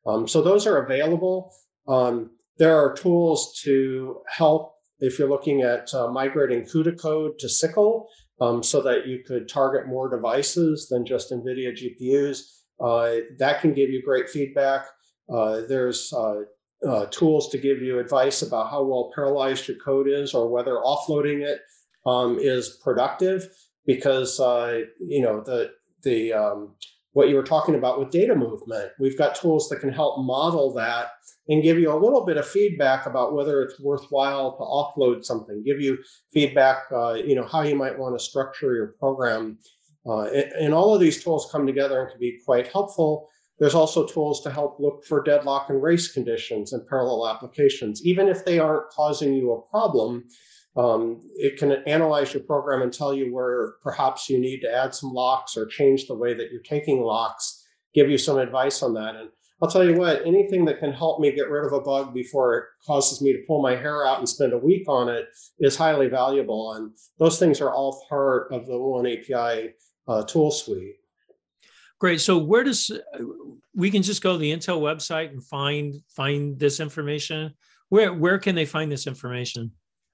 Um, 0.06 0.26
so 0.26 0.42
those 0.42 0.66
are 0.66 0.84
available. 0.84 1.52
Um, 1.88 2.30
there 2.58 2.76
are 2.76 2.94
tools 2.94 3.58
to 3.64 4.20
help 4.28 4.74
if 5.00 5.18
you're 5.18 5.28
looking 5.28 5.62
at 5.62 5.92
uh, 5.94 6.08
migrating 6.08 6.64
CUDA 6.64 6.98
code 7.00 7.38
to 7.40 7.46
SYCL 7.46 8.04
um, 8.40 8.62
so 8.62 8.80
that 8.82 9.06
you 9.06 9.22
could 9.26 9.48
target 9.48 9.88
more 9.88 10.08
devices 10.08 10.88
than 10.88 11.04
just 11.04 11.32
NVIDIA 11.32 11.72
GPUs. 11.72 12.42
Uh, 12.80 13.22
that 13.38 13.60
can 13.60 13.74
give 13.74 13.90
you 13.90 14.02
great 14.02 14.28
feedback. 14.28 14.86
Uh, 15.32 15.62
there's 15.68 16.12
uh, 16.12 16.42
uh, 16.86 17.06
tools 17.06 17.48
to 17.50 17.58
give 17.58 17.80
you 17.80 17.98
advice 17.98 18.42
about 18.42 18.70
how 18.70 18.82
well 18.82 19.12
parallelized 19.16 19.68
your 19.68 19.76
code 19.78 20.08
is 20.08 20.34
or 20.34 20.48
whether 20.48 20.74
offloading 20.76 21.42
it 21.42 21.60
um, 22.06 22.38
is 22.40 22.80
productive 22.82 23.46
because 23.86 24.40
uh, 24.40 24.80
you 25.00 25.22
know 25.22 25.40
the 25.40 25.70
the 26.02 26.32
um, 26.32 26.74
what 27.12 27.28
you 27.28 27.36
were 27.36 27.42
talking 27.42 27.74
about 27.74 27.98
with 27.98 28.10
data 28.10 28.34
movement. 28.34 28.90
We've 28.98 29.18
got 29.18 29.34
tools 29.34 29.68
that 29.68 29.80
can 29.80 29.92
help 29.92 30.24
model 30.24 30.72
that 30.74 31.08
and 31.48 31.62
give 31.62 31.78
you 31.78 31.92
a 31.92 31.98
little 31.98 32.24
bit 32.24 32.38
of 32.38 32.46
feedback 32.46 33.06
about 33.06 33.34
whether 33.34 33.62
it's 33.62 33.78
worthwhile 33.80 34.56
to 34.56 34.62
offload 34.62 35.24
something, 35.24 35.62
give 35.64 35.80
you 35.80 35.98
feedback, 36.32 36.84
uh, 36.90 37.14
you 37.14 37.34
know, 37.34 37.46
how 37.46 37.62
you 37.62 37.76
might 37.76 37.98
want 37.98 38.18
to 38.18 38.24
structure 38.24 38.74
your 38.74 38.94
program. 38.98 39.58
Uh, 40.06 40.22
and, 40.24 40.52
and, 40.52 40.74
all 40.74 40.92
of 40.94 41.00
these 41.00 41.22
tools 41.22 41.48
come 41.52 41.64
together 41.64 42.00
and 42.00 42.10
can 42.10 42.18
be 42.18 42.40
quite 42.44 42.66
helpful. 42.66 43.28
There's 43.60 43.74
also 43.74 44.04
tools 44.04 44.42
to 44.42 44.50
help 44.50 44.80
look 44.80 45.04
for 45.04 45.22
deadlock 45.22 45.68
and 45.68 45.80
race 45.80 46.10
conditions 46.10 46.72
in 46.72 46.84
parallel 46.88 47.28
applications. 47.28 48.04
Even 48.04 48.26
if 48.26 48.44
they 48.44 48.58
aren't 48.58 48.90
causing 48.90 49.34
you 49.34 49.52
a 49.52 49.70
problem, 49.70 50.24
Um, 50.76 51.20
it 51.34 51.58
can 51.58 51.72
analyze 51.86 52.32
your 52.32 52.42
program 52.44 52.82
and 52.82 52.92
tell 52.92 53.12
you 53.12 53.32
where 53.32 53.74
perhaps 53.82 54.30
you 54.30 54.38
need 54.38 54.60
to 54.60 54.74
add 54.74 54.94
some 54.94 55.12
locks 55.12 55.56
or 55.56 55.66
change 55.66 56.06
the 56.06 56.14
way 56.14 56.32
that 56.32 56.50
you're 56.50 56.62
taking 56.62 57.02
locks, 57.02 57.66
give 57.94 58.08
you 58.08 58.16
some 58.16 58.38
advice 58.38 58.82
on 58.82 58.94
that. 58.94 59.16
And 59.16 59.28
I'll 59.62 59.70
tell 59.70 59.84
you 59.84 59.94
what, 59.94 60.26
anything 60.26 60.64
that 60.64 60.80
can 60.80 60.92
help 60.92 61.20
me 61.20 61.30
get 61.30 61.50
rid 61.50 61.66
of 61.66 61.72
a 61.72 61.80
bug 61.80 62.14
before 62.14 62.56
it 62.56 62.64
causes 62.86 63.20
me 63.20 63.32
to 63.32 63.44
pull 63.46 63.62
my 63.62 63.76
hair 63.76 64.06
out 64.06 64.18
and 64.18 64.28
spend 64.28 64.52
a 64.52 64.58
week 64.58 64.88
on 64.88 65.08
it 65.08 65.26
is 65.60 65.76
highly 65.76 66.08
valuable. 66.08 66.72
And 66.72 66.92
those 67.18 67.38
things 67.38 67.60
are 67.60 67.70
all 67.70 68.04
part 68.08 68.48
of 68.50 68.66
the 68.66 68.78
One 68.78 69.06
API 69.06 69.74
uh, 70.08 70.24
tool 70.24 70.50
suite. 70.50 70.96
Great. 72.00 72.20
So 72.20 72.38
where 72.38 72.64
does 72.64 72.90
we 73.76 73.90
can 73.90 74.02
just 74.02 74.22
go 74.22 74.32
to 74.32 74.38
the 74.38 74.52
Intel 74.52 74.80
website 74.80 75.30
and 75.30 75.44
find 75.44 75.94
find 76.08 76.58
this 76.58 76.80
information? 76.80 77.54
Where 77.90 78.12
where 78.12 78.40
can 78.40 78.56
they 78.56 78.64
find 78.64 78.90
this 78.90 79.06
information? 79.06 79.70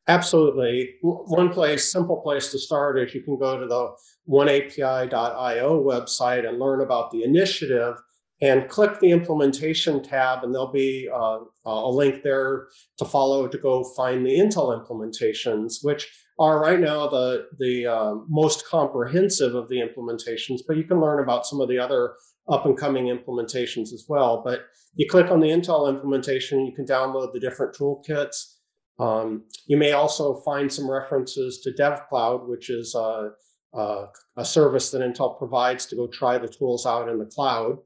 Absolutely. 0.09 0.95
One 1.03 1.51
place, 1.51 1.93
simple 1.93 2.23
place 2.23 2.51
to 2.53 2.59
start 2.59 2.99
is 2.99 3.15
you 3.15 3.23
can 3.23 3.39
go 3.39 3.61
to 3.61 3.67
the 3.67 3.95
oneapi.io 4.27 5.85
website 5.85 6.49
and 6.49 6.59
learn 6.59 6.81
about 6.81 7.11
the 7.11 7.23
initiative 7.25 7.97
and 8.41 8.69
click 8.71 9.01
the 9.01 9.11
implementation 9.11 10.03
tab 10.03 10.45
and 10.45 10.55
there'll 10.55 10.73
be 10.73 11.11
uh, 11.13 11.41
a 11.67 11.91
link 11.91 12.23
there 12.23 12.69
to 12.97 13.05
follow 13.05 13.47
to 13.49 13.59
go 13.59 13.85
find 13.97 14.25
the 14.25 14.39
Intel 14.39 14.73
implementations, 14.75 15.83
which 15.83 16.09
are 16.39 16.59
right 16.59 16.81
now 16.81 17.09
the, 17.09 17.47
the 17.59 17.87
uh, 17.87 18.15
most 18.29 18.67
comprehensive 18.67 19.55
of 19.55 19.69
the 19.69 19.81
implementations, 19.81 20.61
but 20.67 20.79
you 20.79 20.85
can 20.85 21.01
learn 21.01 21.23
about 21.23 21.45
some 21.45 21.61
of 21.61 21.69
the 21.69 21.79
other 21.79 22.15
up 22.49 22.65
and 22.65 22.79
coming 22.79 23.07
implementations 23.07 23.93
as 23.93 24.07
well. 24.09 24.41
But 24.43 24.63
you 24.95 25.07
click 25.07 25.31
on 25.31 25.41
the 25.41 25.49
Intel 25.49 25.89
implementation, 25.89 26.65
you 26.65 26.73
can 26.73 26.87
download 26.87 27.35
the 27.35 27.41
different 27.41 27.75
toolkits. 27.75 28.55
Um, 28.99 29.45
you 29.67 29.77
may 29.77 29.93
also 29.93 30.35
find 30.37 30.73
some 30.73 30.91
references 30.91 31.61
to 31.61 31.71
DevCloud, 31.71 32.49
which 32.49 32.69
is 32.69 32.95
a, 32.95 33.31
a, 33.73 34.07
a, 34.37 34.45
service 34.45 34.91
that 34.91 35.03
Intel 35.03 35.39
provides 35.39 35.87
to 35.87 35.97
go 35.97 36.09
try 36.09 36.37
the 36.37 36.49
tools 36.49 36.85
out 36.85 37.09
in 37.09 37.19
the 37.19 37.27
cloud. 37.27 37.79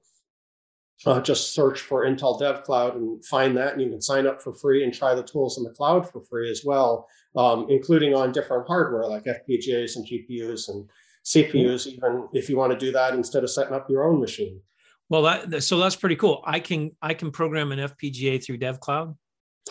Uh, 1.05 1.21
just 1.21 1.53
search 1.53 1.81
for 1.81 2.07
Intel 2.07 2.41
DevCloud 2.41 2.95
and 2.95 3.25
find 3.27 3.57
that, 3.57 3.73
and 3.73 3.83
you 3.83 3.91
can 3.91 4.01
sign 4.01 4.27
up 4.27 4.41
for 4.41 4.55
free 4.55 4.85
and 4.85 4.95
try 4.95 5.15
the 5.15 5.23
tools 5.23 5.59
in 5.59 5.65
the 5.65 5.71
cloud 5.71 6.09
for 6.09 6.23
free 6.23 6.51
as 6.51 6.63
well 6.65 7.09
um, 7.37 7.67
including 7.69 8.15
on 8.15 8.33
different 8.33 8.67
hardware 8.67 9.07
like 9.07 9.25
FPGAs 9.25 9.97
and 9.97 10.07
GPUs 10.07 10.69
and 10.69 10.89
CPUs, 11.25 11.87
even 11.87 12.29
if 12.33 12.49
you 12.49 12.57
want 12.57 12.73
to 12.73 12.79
do 12.79 12.93
that 12.93 13.15
instead 13.15 13.45
of 13.45 13.51
setting 13.51 13.75
up 13.75 13.89
your 13.89 14.05
own 14.05 14.21
machine. 14.21 14.61
Well, 15.09 15.23
that, 15.23 15.63
so 15.63 15.79
that's 15.79 15.97
pretty 15.97 16.17
cool. 16.17 16.43
I 16.45 16.61
can 16.61 16.93
I 17.01 17.15
can 17.15 17.31
program 17.31 17.73
an 17.73 17.79
FPGA 17.79 18.43
through 18.43 18.59
DevCloud. 18.59 19.15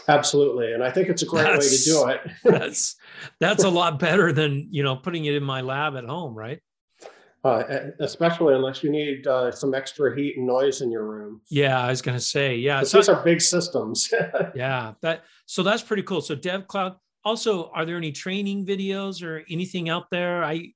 Absolutely, 0.08 0.74
and 0.74 0.84
I 0.84 0.92
think 0.92 1.10
it's 1.10 1.22
a 1.22 1.26
great 1.26 1.44
that's, 1.44 1.70
way 1.70 1.78
to 1.78 1.84
do 1.84 2.10
it. 2.10 2.32
that's 2.60 2.96
that's 3.40 3.64
a 3.64 3.70
lot 3.70 4.00
better 4.00 4.32
than 4.32 4.68
you 4.72 4.84
know 4.84 4.96
putting 4.96 5.26
it 5.26 5.36
in 5.36 5.44
my 5.44 5.62
lab 5.62 5.96
at 5.96 6.06
home, 6.06 6.34
right? 6.34 6.60
Uh, 7.44 7.64
especially 8.00 8.54
unless 8.54 8.84
you 8.84 8.92
need 8.92 9.26
uh, 9.26 9.52
some 9.52 9.74
extra 9.74 10.16
heat 10.16 10.38
and 10.38 10.46
noise 10.46 10.82
in 10.82 10.92
your 10.92 11.06
room. 11.06 11.42
Yeah, 11.50 11.82
I 11.82 11.90
was 11.90 12.00
going 12.00 12.16
to 12.16 12.24
say, 12.24 12.56
yeah. 12.56 12.84
So, 12.84 13.00
these 13.00 13.10
are 13.10 13.24
big 13.24 13.42
systems. 13.42 14.14
yeah, 14.56 14.94
that 15.02 15.24
so 15.48 15.64
that's 15.64 15.82
pretty 15.82 16.04
cool. 16.04 16.22
So 16.22 16.36
DevCloud, 16.36 16.98
also, 17.26 17.72
are 17.74 17.84
there 17.84 17.98
any 17.98 18.12
training 18.12 18.68
videos 18.68 19.24
or 19.24 19.44
anything 19.50 19.90
out 19.90 20.12
there? 20.12 20.44
I, 20.44 20.74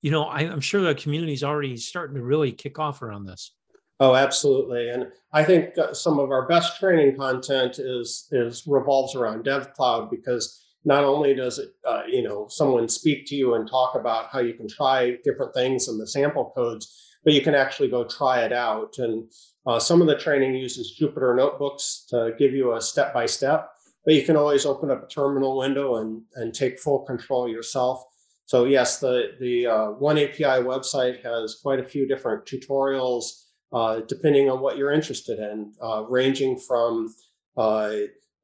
you 0.00 0.12
know, 0.12 0.22
I, 0.24 0.42
am 0.42 0.60
sure 0.60 0.80
the 0.80 0.94
community 0.94 1.32
is 1.32 1.42
already 1.42 1.76
starting 1.76 2.14
to 2.14 2.22
really 2.22 2.52
kick 2.52 2.78
off 2.78 3.02
around 3.02 3.24
this. 3.24 3.55
Oh, 3.98 4.14
absolutely, 4.14 4.90
and 4.90 5.06
I 5.32 5.42
think 5.42 5.78
uh, 5.78 5.94
some 5.94 6.18
of 6.18 6.30
our 6.30 6.46
best 6.46 6.78
training 6.78 7.16
content 7.16 7.78
is 7.78 8.28
is 8.30 8.64
revolves 8.66 9.14
around 9.14 9.44
DevCloud 9.44 10.10
because 10.10 10.62
not 10.84 11.02
only 11.02 11.34
does 11.34 11.58
it, 11.58 11.70
uh, 11.84 12.02
you 12.06 12.22
know, 12.22 12.46
someone 12.48 12.88
speak 12.88 13.26
to 13.26 13.34
you 13.34 13.54
and 13.54 13.68
talk 13.68 13.94
about 13.94 14.28
how 14.30 14.38
you 14.38 14.54
can 14.54 14.68
try 14.68 15.16
different 15.24 15.52
things 15.54 15.88
in 15.88 15.98
the 15.98 16.06
sample 16.06 16.52
codes, 16.54 17.10
but 17.24 17.32
you 17.32 17.40
can 17.40 17.54
actually 17.54 17.88
go 17.88 18.04
try 18.04 18.42
it 18.42 18.52
out. 18.52 18.94
And 18.98 19.28
uh, 19.66 19.80
some 19.80 20.00
of 20.00 20.06
the 20.06 20.16
training 20.16 20.54
uses 20.54 20.96
Jupyter 21.00 21.34
notebooks 21.34 22.04
to 22.10 22.32
give 22.38 22.52
you 22.52 22.74
a 22.74 22.80
step 22.80 23.12
by 23.12 23.26
step 23.26 23.70
but 24.06 24.14
you 24.14 24.22
can 24.22 24.36
always 24.36 24.64
open 24.64 24.90
up 24.90 25.02
a 25.02 25.08
terminal 25.08 25.58
window 25.58 25.96
and, 25.96 26.22
and 26.36 26.54
take 26.54 26.78
full 26.78 27.00
control 27.00 27.48
yourself. 27.48 28.02
So 28.46 28.64
yes, 28.64 29.00
the, 29.00 29.32
the 29.40 29.66
uh, 29.66 29.86
One 29.90 30.16
API 30.16 30.62
website 30.62 31.22
has 31.24 31.58
quite 31.60 31.80
a 31.80 31.84
few 31.84 32.06
different 32.06 32.46
tutorials 32.46 33.24
uh, 33.72 34.00
depending 34.08 34.48
on 34.50 34.60
what 34.60 34.76
you're 34.76 34.92
interested 34.92 35.38
in, 35.38 35.72
uh, 35.82 36.04
ranging 36.08 36.58
from 36.58 37.14
uh, 37.56 37.92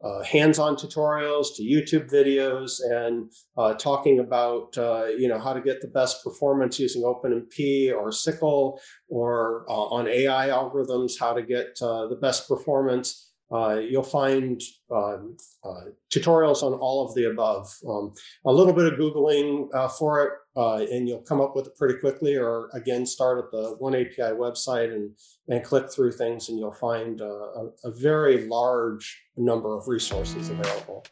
uh, 0.04 0.22
hands-on 0.24 0.74
tutorials 0.74 1.54
to 1.54 1.62
YouTube 1.62 2.11
videos 2.11 2.80
and 2.90 3.30
uh, 3.56 3.72
talking 3.74 4.18
about 4.18 4.74
you 5.16 5.28
know 5.28 5.38
how 5.38 5.52
to 5.52 5.61
get 5.61 5.80
the 5.80 5.87
best 5.87 6.24
performance 6.24 6.80
using 6.80 7.02
OpenMP 7.02 7.92
or 7.94 8.11
SYCL 8.11 8.78
or 9.08 9.64
on 9.68 10.08
AI 10.08 10.48
algorithms, 10.48 11.12
how 11.20 11.32
to 11.32 11.42
get 11.42 11.76
the 11.78 12.18
best 12.20 12.48
performance. 12.48 13.31
Uh, 13.52 13.78
you'll 13.78 14.02
find 14.02 14.62
um, 14.90 15.36
uh, 15.62 15.84
tutorials 16.10 16.62
on 16.62 16.72
all 16.72 17.06
of 17.06 17.14
the 17.14 17.30
above. 17.30 17.68
Um, 17.86 18.14
a 18.46 18.52
little 18.52 18.72
bit 18.72 18.90
of 18.90 18.98
Googling 18.98 19.68
uh, 19.74 19.88
for 19.88 20.24
it, 20.24 20.32
uh, 20.56 20.86
and 20.90 21.06
you'll 21.06 21.22
come 21.22 21.40
up 21.40 21.54
with 21.54 21.66
it 21.66 21.76
pretty 21.76 21.98
quickly, 21.98 22.36
or 22.36 22.70
again, 22.72 23.04
start 23.04 23.38
at 23.38 23.50
the 23.50 23.76
One 23.78 23.94
API 23.94 24.32
website 24.34 24.94
and, 24.94 25.10
and 25.48 25.62
click 25.62 25.92
through 25.92 26.12
things, 26.12 26.48
and 26.48 26.58
you'll 26.58 26.72
find 26.72 27.20
uh, 27.20 27.24
a, 27.24 27.68
a 27.84 27.90
very 27.90 28.46
large 28.46 29.22
number 29.36 29.76
of 29.76 29.86
resources 29.86 30.48
available. 30.48 31.04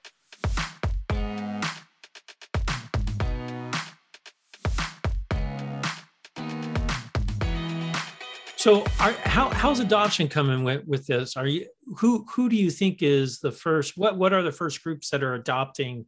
So, 8.60 8.84
are, 9.00 9.12
how 9.24 9.48
how's 9.48 9.80
adoption 9.80 10.28
coming 10.28 10.64
with, 10.64 10.86
with 10.86 11.06
this? 11.06 11.34
Are 11.34 11.46
you 11.46 11.66
who 11.96 12.26
who 12.30 12.50
do 12.50 12.56
you 12.56 12.70
think 12.70 13.02
is 13.02 13.38
the 13.38 13.50
first? 13.50 13.96
What 13.96 14.18
what 14.18 14.34
are 14.34 14.42
the 14.42 14.52
first 14.52 14.82
groups 14.84 15.08
that 15.08 15.22
are 15.22 15.32
adopting 15.32 16.04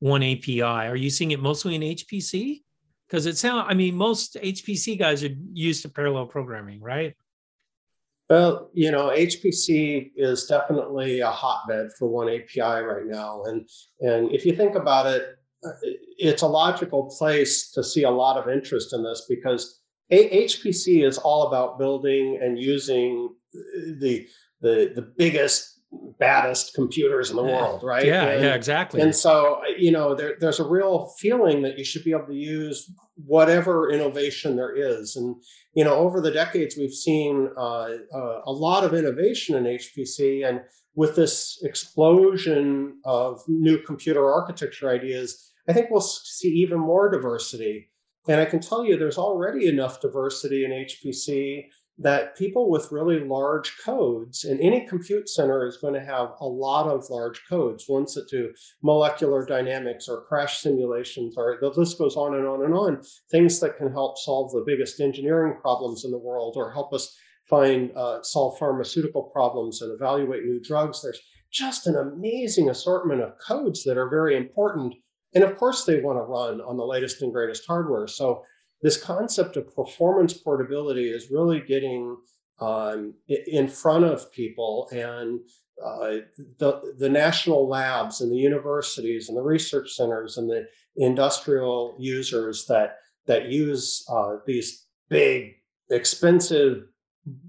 one 0.00 0.24
API? 0.24 0.62
Are 0.62 0.96
you 0.96 1.10
seeing 1.10 1.30
it 1.30 1.38
mostly 1.38 1.76
in 1.76 1.80
HPC? 1.82 2.62
Because 3.06 3.26
it 3.26 3.38
sounds, 3.38 3.66
I 3.68 3.74
mean, 3.74 3.94
most 3.94 4.34
HPC 4.34 4.98
guys 4.98 5.22
are 5.22 5.30
used 5.52 5.82
to 5.82 5.88
parallel 5.88 6.26
programming, 6.26 6.80
right? 6.80 7.14
Well, 8.28 8.70
you 8.72 8.90
know, 8.90 9.10
HPC 9.10 10.10
is 10.16 10.46
definitely 10.46 11.20
a 11.20 11.30
hotbed 11.30 11.90
for 11.96 12.08
one 12.08 12.28
API 12.28 12.82
right 12.82 13.06
now, 13.06 13.44
and 13.44 13.68
and 14.00 14.28
if 14.32 14.44
you 14.44 14.56
think 14.56 14.74
about 14.74 15.06
it, 15.06 15.38
uh, 15.64 15.70
it's 16.18 16.42
a 16.42 16.48
logical 16.48 17.14
place 17.16 17.70
to 17.70 17.84
see 17.84 18.02
a 18.02 18.10
lot 18.10 18.36
of 18.36 18.52
interest 18.52 18.92
in 18.92 19.04
this 19.04 19.26
because 19.28 19.81
HPC 20.12 21.06
is 21.06 21.18
all 21.18 21.48
about 21.48 21.78
building 21.78 22.38
and 22.40 22.58
using 22.58 23.34
the 23.52 24.26
the 24.60 24.92
the 24.94 25.02
biggest 25.16 25.72
baddest 26.18 26.74
computers 26.74 27.30
in 27.30 27.36
the 27.36 27.42
world, 27.42 27.82
right? 27.82 28.06
Yeah, 28.06 28.24
and, 28.24 28.44
yeah, 28.44 28.54
exactly. 28.54 29.00
And 29.00 29.14
so, 29.14 29.60
you 29.76 29.90
know, 29.90 30.14
there, 30.14 30.36
there's 30.40 30.60
a 30.60 30.66
real 30.66 31.12
feeling 31.18 31.62
that 31.62 31.78
you 31.78 31.84
should 31.84 32.04
be 32.04 32.12
able 32.12 32.26
to 32.26 32.34
use 32.34 32.90
whatever 33.16 33.90
innovation 33.90 34.56
there 34.56 34.74
is. 34.74 35.16
And, 35.16 35.36
you 35.74 35.84
know, 35.84 35.94
over 35.94 36.20
the 36.20 36.30
decades, 36.30 36.76
we've 36.76 36.94
seen 36.94 37.50
uh, 37.58 37.88
uh, 38.14 38.40
a 38.46 38.52
lot 38.52 38.84
of 38.84 38.94
innovation 38.94 39.54
in 39.56 39.64
HPC. 39.64 40.48
And 40.48 40.60
with 40.94 41.16
this 41.16 41.60
explosion 41.62 43.00
of 43.04 43.42
new 43.48 43.78
computer 43.78 44.32
architecture 44.32 44.90
ideas, 44.90 45.52
I 45.68 45.72
think 45.72 45.90
we'll 45.90 46.00
see 46.00 46.48
even 46.48 46.78
more 46.78 47.10
diversity. 47.10 47.90
And 48.28 48.40
I 48.40 48.44
can 48.44 48.60
tell 48.60 48.84
you 48.84 48.96
there's 48.96 49.18
already 49.18 49.68
enough 49.68 50.00
diversity 50.00 50.64
in 50.64 50.70
HPC 50.70 51.64
that 51.98 52.36
people 52.36 52.70
with 52.70 52.90
really 52.90 53.20
large 53.20 53.76
codes, 53.84 54.44
and 54.44 54.60
any 54.60 54.86
compute 54.86 55.28
center 55.28 55.66
is 55.66 55.76
going 55.76 55.94
to 55.94 56.04
have 56.04 56.32
a 56.40 56.46
lot 56.46 56.86
of 56.86 57.08
large 57.10 57.42
codes, 57.48 57.88
ones 57.88 58.14
that 58.14 58.28
do 58.28 58.52
molecular 58.82 59.44
dynamics 59.44 60.08
or 60.08 60.22
crash 60.22 60.60
simulations, 60.60 61.34
or 61.36 61.58
the 61.60 61.68
list 61.68 61.98
goes 61.98 62.16
on 62.16 62.34
and 62.34 62.46
on 62.46 62.64
and 62.64 62.74
on. 62.74 63.02
Things 63.30 63.60
that 63.60 63.76
can 63.76 63.92
help 63.92 64.18
solve 64.18 64.52
the 64.52 64.64
biggest 64.66 65.00
engineering 65.00 65.56
problems 65.60 66.04
in 66.04 66.10
the 66.10 66.18
world 66.18 66.54
or 66.56 66.72
help 66.72 66.94
us 66.94 67.14
find, 67.48 67.92
uh, 67.96 68.22
solve 68.22 68.58
pharmaceutical 68.58 69.24
problems 69.24 69.82
and 69.82 69.92
evaluate 69.92 70.44
new 70.44 70.60
drugs. 70.60 71.02
There's 71.02 71.20
just 71.52 71.86
an 71.86 71.96
amazing 71.96 72.70
assortment 72.70 73.20
of 73.20 73.36
codes 73.38 73.84
that 73.84 73.98
are 73.98 74.08
very 74.08 74.36
important 74.36 74.94
and 75.34 75.44
of 75.44 75.56
course, 75.56 75.84
they 75.84 76.00
want 76.00 76.18
to 76.18 76.22
run 76.22 76.60
on 76.60 76.76
the 76.76 76.84
latest 76.84 77.22
and 77.22 77.32
greatest 77.32 77.66
hardware. 77.66 78.06
So, 78.06 78.44
this 78.82 79.00
concept 79.00 79.56
of 79.56 79.74
performance 79.74 80.34
portability 80.34 81.08
is 81.08 81.30
really 81.30 81.60
getting 81.60 82.16
um, 82.60 83.14
in 83.28 83.68
front 83.68 84.04
of 84.04 84.30
people. 84.32 84.88
And 84.92 85.40
uh, 85.84 86.22
the, 86.58 86.94
the 86.98 87.08
national 87.08 87.68
labs 87.68 88.20
and 88.20 88.30
the 88.30 88.36
universities 88.36 89.28
and 89.28 89.36
the 89.36 89.42
research 89.42 89.92
centers 89.92 90.36
and 90.36 90.48
the 90.48 90.66
industrial 90.96 91.96
users 91.98 92.66
that, 92.66 92.98
that 93.26 93.46
use 93.48 94.04
uh, 94.10 94.36
these 94.46 94.86
big, 95.08 95.54
expensive, 95.90 96.84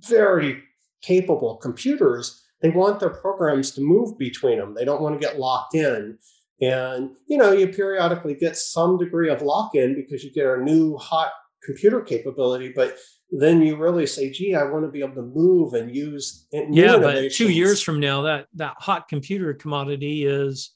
very 0.07 0.63
capable 1.01 1.57
computers, 1.57 2.43
they 2.61 2.69
want 2.69 2.99
their 2.99 3.09
programs 3.09 3.71
to 3.71 3.81
move 3.81 4.17
between 4.17 4.57
them. 4.57 4.73
They 4.73 4.85
don't 4.85 5.01
want 5.01 5.19
to 5.19 5.25
get 5.25 5.39
locked 5.39 5.75
in. 5.75 6.17
And 6.61 7.11
you 7.27 7.37
know, 7.37 7.51
you 7.51 7.67
periodically 7.67 8.35
get 8.35 8.55
some 8.55 8.97
degree 8.97 9.29
of 9.29 9.41
lock-in 9.41 9.95
because 9.95 10.23
you 10.23 10.31
get 10.31 10.45
a 10.45 10.57
new 10.57 10.97
hot 10.97 11.31
computer 11.63 12.01
capability, 12.01 12.71
but 12.75 12.97
then 13.31 13.61
you 13.61 13.75
really 13.75 14.05
say, 14.05 14.29
"Gee, 14.29 14.55
I 14.55 14.63
want 14.63 14.85
to 14.85 14.91
be 14.91 15.01
able 15.01 15.15
to 15.15 15.23
move 15.23 15.73
and 15.73 15.93
use." 15.93 16.47
yeah, 16.51 16.97
but 16.97 17.31
two 17.31 17.49
years 17.49 17.81
from 17.81 17.99
now, 17.99 18.21
that 18.21 18.47
that 18.55 18.75
hot 18.77 19.07
computer 19.07 19.53
commodity 19.53 20.25
is, 20.25 20.71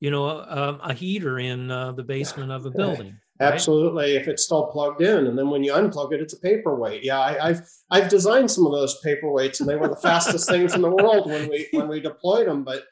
you 0.00 0.10
know, 0.10 0.26
a, 0.26 0.80
a 0.82 0.92
heater 0.92 1.38
in 1.38 1.70
uh, 1.70 1.92
the 1.92 2.02
basement 2.02 2.50
of 2.50 2.66
a 2.66 2.70
building. 2.76 3.16
Right? 3.40 3.52
Absolutely, 3.52 4.16
if 4.16 4.28
it's 4.28 4.44
still 4.44 4.66
plugged 4.66 5.00
in, 5.00 5.26
and 5.26 5.38
then 5.38 5.48
when 5.48 5.64
you 5.64 5.72
unplug 5.72 6.12
it, 6.12 6.20
it's 6.20 6.34
a 6.34 6.40
paperweight. 6.40 7.02
Yeah, 7.04 7.20
I, 7.20 7.52
have 7.52 7.66
I've 7.90 8.08
designed 8.10 8.50
some 8.50 8.66
of 8.66 8.72
those 8.72 9.00
paperweights, 9.02 9.60
and 9.60 9.68
they 9.68 9.76
were 9.76 9.88
the 9.88 9.96
fastest 9.96 10.48
things 10.48 10.74
in 10.74 10.82
the 10.82 10.90
world 10.90 11.26
when 11.26 11.48
we 11.48 11.68
when 11.72 11.88
we 11.88 12.00
deployed 12.00 12.48
them. 12.48 12.64
But 12.64 12.82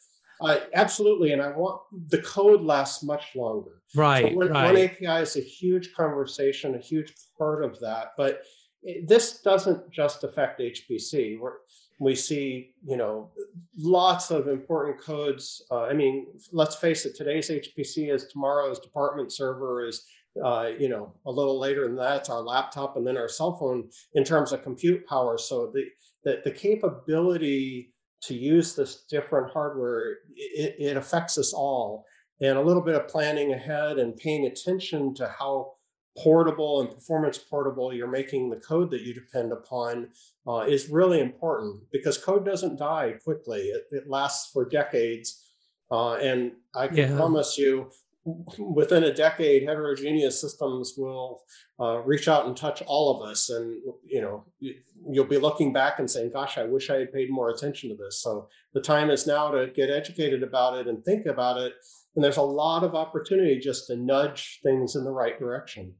uh, 0.40 0.58
absolutely, 0.74 1.32
and 1.32 1.42
I 1.42 1.50
want 1.50 1.80
the 2.08 2.22
code 2.22 2.62
lasts 2.62 3.02
much 3.02 3.34
longer. 3.34 3.82
Right, 3.94 4.32
so 4.32 4.36
one, 4.36 4.48
right. 4.48 4.66
One 4.66 4.76
API 4.76 5.22
is 5.22 5.36
a 5.36 5.40
huge 5.40 5.92
conversation, 5.94 6.74
a 6.74 6.78
huge 6.78 7.12
part 7.36 7.64
of 7.64 7.78
that. 7.80 8.12
But 8.16 8.42
it, 8.82 9.08
this 9.08 9.40
doesn't 9.40 9.90
just 9.90 10.24
affect 10.24 10.60
HPC. 10.60 11.38
We're, 11.40 11.54
we 12.00 12.14
see, 12.14 12.74
you 12.84 12.96
know, 12.96 13.30
lots 13.76 14.30
of 14.30 14.46
important 14.46 15.00
codes. 15.00 15.64
Uh, 15.70 15.82
I 15.82 15.94
mean, 15.94 16.26
let's 16.52 16.76
face 16.76 17.04
it, 17.04 17.16
today's 17.16 17.50
HPC 17.50 18.14
is 18.14 18.26
tomorrow's 18.26 18.78
department 18.78 19.32
server 19.32 19.84
is, 19.84 20.04
uh, 20.44 20.68
you 20.78 20.88
know, 20.88 21.12
a 21.26 21.30
little 21.30 21.58
later 21.58 21.86
than 21.86 21.96
that, 21.96 22.20
it's 22.20 22.30
our 22.30 22.40
laptop 22.40 22.96
and 22.96 23.04
then 23.04 23.16
our 23.16 23.28
cell 23.28 23.56
phone 23.56 23.88
in 24.14 24.22
terms 24.22 24.52
of 24.52 24.62
compute 24.62 25.04
power. 25.06 25.36
So 25.36 25.72
the, 25.74 25.84
the, 26.22 26.40
the 26.44 26.50
capability 26.52 27.92
to 28.22 28.34
use 28.34 28.74
this 28.74 29.04
different 29.10 29.52
hardware, 29.52 30.18
it, 30.34 30.76
it 30.78 30.96
affects 30.96 31.38
us 31.38 31.52
all. 31.52 32.04
And 32.40 32.56
a 32.56 32.62
little 32.62 32.82
bit 32.82 32.94
of 32.94 33.08
planning 33.08 33.52
ahead 33.52 33.98
and 33.98 34.16
paying 34.16 34.46
attention 34.46 35.14
to 35.14 35.28
how 35.28 35.72
portable 36.16 36.80
and 36.80 36.90
performance 36.90 37.38
portable 37.38 37.92
you're 37.92 38.08
making 38.08 38.50
the 38.50 38.56
code 38.56 38.90
that 38.90 39.02
you 39.02 39.14
depend 39.14 39.52
upon 39.52 40.08
uh, 40.46 40.60
is 40.60 40.88
really 40.88 41.20
important 41.20 41.80
because 41.92 42.18
code 42.18 42.44
doesn't 42.44 42.78
die 42.78 43.14
quickly. 43.22 43.60
It, 43.60 43.84
it 43.90 44.08
lasts 44.08 44.50
for 44.52 44.68
decades. 44.68 45.44
Uh, 45.90 46.14
and 46.14 46.52
I 46.74 46.88
can 46.88 46.96
yeah. 46.96 47.16
promise 47.16 47.56
you, 47.56 47.90
within 48.24 49.04
a 49.04 49.12
decade, 49.12 49.62
heterogeneous 49.62 50.40
systems 50.40 50.94
will 50.96 51.42
uh, 51.80 51.98
reach 51.98 52.28
out 52.28 52.46
and 52.46 52.56
touch 52.56 52.82
all 52.86 53.16
of 53.16 53.28
us. 53.28 53.50
And, 53.50 53.80
you 54.04 54.20
know, 54.20 54.44
you'll 54.60 55.24
be 55.24 55.38
looking 55.38 55.72
back 55.72 55.98
and 55.98 56.10
saying, 56.10 56.32
gosh, 56.32 56.58
I 56.58 56.64
wish 56.64 56.90
I 56.90 56.96
had 56.96 57.12
paid 57.12 57.30
more 57.30 57.50
attention 57.50 57.90
to 57.90 57.96
this. 57.96 58.22
So 58.22 58.48
the 58.74 58.80
time 58.80 59.10
is 59.10 59.26
now 59.26 59.50
to 59.50 59.68
get 59.68 59.90
educated 59.90 60.42
about 60.42 60.76
it 60.78 60.88
and 60.88 61.04
think 61.04 61.26
about 61.26 61.58
it. 61.58 61.74
And 62.14 62.24
there's 62.24 62.36
a 62.36 62.42
lot 62.42 62.82
of 62.82 62.94
opportunity 62.94 63.58
just 63.60 63.86
to 63.86 63.96
nudge 63.96 64.60
things 64.62 64.96
in 64.96 65.04
the 65.04 65.10
right 65.10 65.38
direction. 65.38 65.94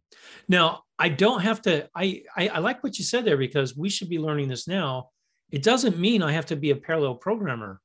Now, 0.48 0.82
I 0.98 1.10
don't 1.10 1.42
have 1.42 1.62
to, 1.62 1.88
I, 1.94 2.22
I, 2.36 2.48
I 2.48 2.58
like 2.58 2.82
what 2.82 2.98
you 2.98 3.04
said 3.04 3.24
there 3.24 3.36
because 3.36 3.76
we 3.76 3.88
should 3.88 4.08
be 4.08 4.18
learning 4.18 4.48
this 4.48 4.66
now. 4.66 5.10
It 5.50 5.62
doesn't 5.62 5.98
mean 5.98 6.22
I 6.22 6.32
have 6.32 6.46
to 6.46 6.56
be 6.56 6.70
a 6.70 6.76
parallel 6.76 7.14
programmer 7.14 7.80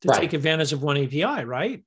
to 0.00 0.08
right. 0.08 0.20
take 0.20 0.32
advantage 0.32 0.72
of 0.72 0.82
one 0.82 0.96
API, 0.96 1.44
right? 1.44 1.84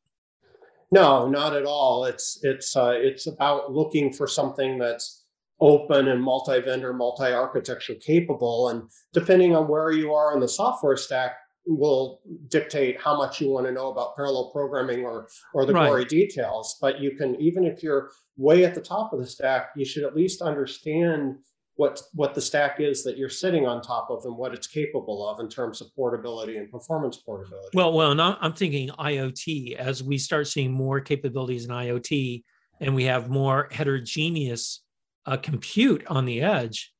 No, 0.92 1.28
not 1.28 1.56
at 1.56 1.66
all. 1.66 2.06
It's 2.06 2.40
it's 2.42 2.76
uh, 2.76 2.94
it's 2.96 3.28
about 3.28 3.72
looking 3.72 4.12
for 4.12 4.28
something 4.28 4.80
that's 4.80 5.26
open 5.62 6.08
and 6.08 6.22
multi-vendor, 6.22 6.94
multi-architecture 6.94 7.96
capable, 7.96 8.70
and 8.70 8.84
depending 9.14 9.56
on 9.56 9.68
where 9.68 9.92
you 9.92 10.14
are 10.14 10.34
in 10.34 10.40
the 10.40 10.48
software 10.48 10.98
stack, 10.98 11.36
will 11.66 12.22
dictate 12.48 13.00
how 13.00 13.16
much 13.16 13.40
you 13.40 13.50
want 13.50 13.66
to 13.68 13.72
know 13.72 13.92
about 13.92 14.16
parallel 14.16 14.50
programming 14.52 15.04
or 15.06 15.28
or 15.54 15.66
the 15.66 15.74
right. 15.74 15.90
gory 15.90 16.06
details. 16.06 16.78
But 16.82 17.00
you 17.00 17.16
can 17.16 17.40
even 17.40 17.66
if 17.66 17.84
you're 17.84 18.10
way 18.38 18.66
at 18.66 18.74
the 18.74 18.82
top 18.82 19.14
of 19.14 19.20
the 19.20 19.28
stack, 19.28 19.72
you 19.76 19.86
should 19.86 20.04
at 20.04 20.16
least 20.16 20.42
understand 20.42 21.36
what 21.80 22.02
what 22.14 22.36
the 22.36 22.42
stack 22.42 22.82
is 22.82 23.06
that 23.06 23.18
you're 23.18 23.30
sitting 23.30 23.66
on 23.66 23.82
top 23.82 24.10
of 24.10 24.26
and 24.26 24.36
what 24.36 24.54
it's 24.54 24.68
capable 24.68 25.26
of 25.26 25.40
in 25.40 25.48
terms 25.48 25.80
of 25.80 25.88
portability 25.96 26.58
and 26.58 26.70
performance 26.70 27.16
portability. 27.16 27.70
Well, 27.74 27.94
well, 27.94 28.14
now 28.14 28.38
I'm 28.42 28.52
thinking 28.52 28.90
IoT 28.90 29.78
as 29.78 30.04
we 30.04 30.18
start 30.18 30.48
seeing 30.48 30.74
more 30.74 31.00
capabilities 31.00 31.64
in 31.64 31.72
IoT 31.72 32.44
and 32.82 32.94
we 32.94 33.06
have 33.06 33.30
more 33.30 33.70
heterogeneous 33.72 34.82
uh, 35.26 35.38
compute 35.38 36.06
on 36.08 36.26
the 36.26 36.42
edge. 36.42 36.92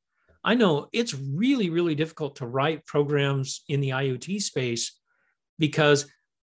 I 0.42 0.54
know 0.54 0.88
it's 0.94 1.12
really, 1.12 1.68
really 1.68 1.94
difficult 1.94 2.36
to 2.36 2.46
write 2.46 2.86
programs 2.86 3.62
in 3.68 3.82
the 3.82 3.90
IoT 3.90 4.40
space 4.40 4.98
because 5.58 6.06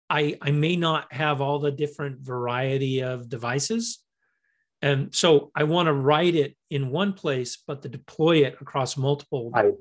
I, 0.09 0.39
I 0.41 0.49
may 0.49 0.75
not 0.75 1.13
have 1.13 1.39
all 1.39 1.59
the 1.59 1.71
different 1.71 2.21
variety 2.21 3.03
of 3.03 3.29
devices 3.29 4.02
and 4.83 5.15
so 5.15 5.49
I 5.55 5.63
want 5.63 5.85
to 5.87 5.93
write 5.93 6.35
it 6.35 6.57
in 6.69 6.91
one 6.91 7.13
place, 7.13 7.57
but 7.65 7.81
to 7.83 7.87
deploy 7.87 8.43
it 8.45 8.57
across 8.59 8.97
multiple 8.97 9.49
right. 9.49 9.73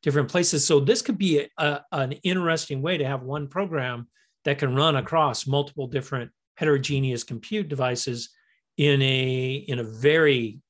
different 0.00 0.28
places. 0.28 0.64
So 0.64 0.78
this 0.78 1.02
could 1.02 1.18
be 1.18 1.40
a, 1.40 1.48
a, 1.58 1.84
an 1.90 2.12
interesting 2.22 2.80
way 2.80 2.98
to 2.98 3.04
have 3.04 3.24
one 3.24 3.48
program 3.48 4.06
that 4.44 4.58
can 4.58 4.76
run 4.76 4.94
across 4.94 5.48
multiple 5.48 5.88
different 5.88 6.30
heterogeneous 6.54 7.24
compute 7.24 7.66
devices 7.66 8.30
in 8.76 9.02
a 9.02 9.64
in 9.66 9.80
a 9.80 9.84
very 9.84 10.60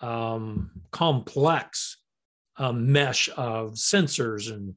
um, 0.00 0.70
complex 0.90 1.96
uh, 2.58 2.72
mesh 2.72 3.30
of 3.38 3.72
sensors 3.72 4.52
and 4.52 4.74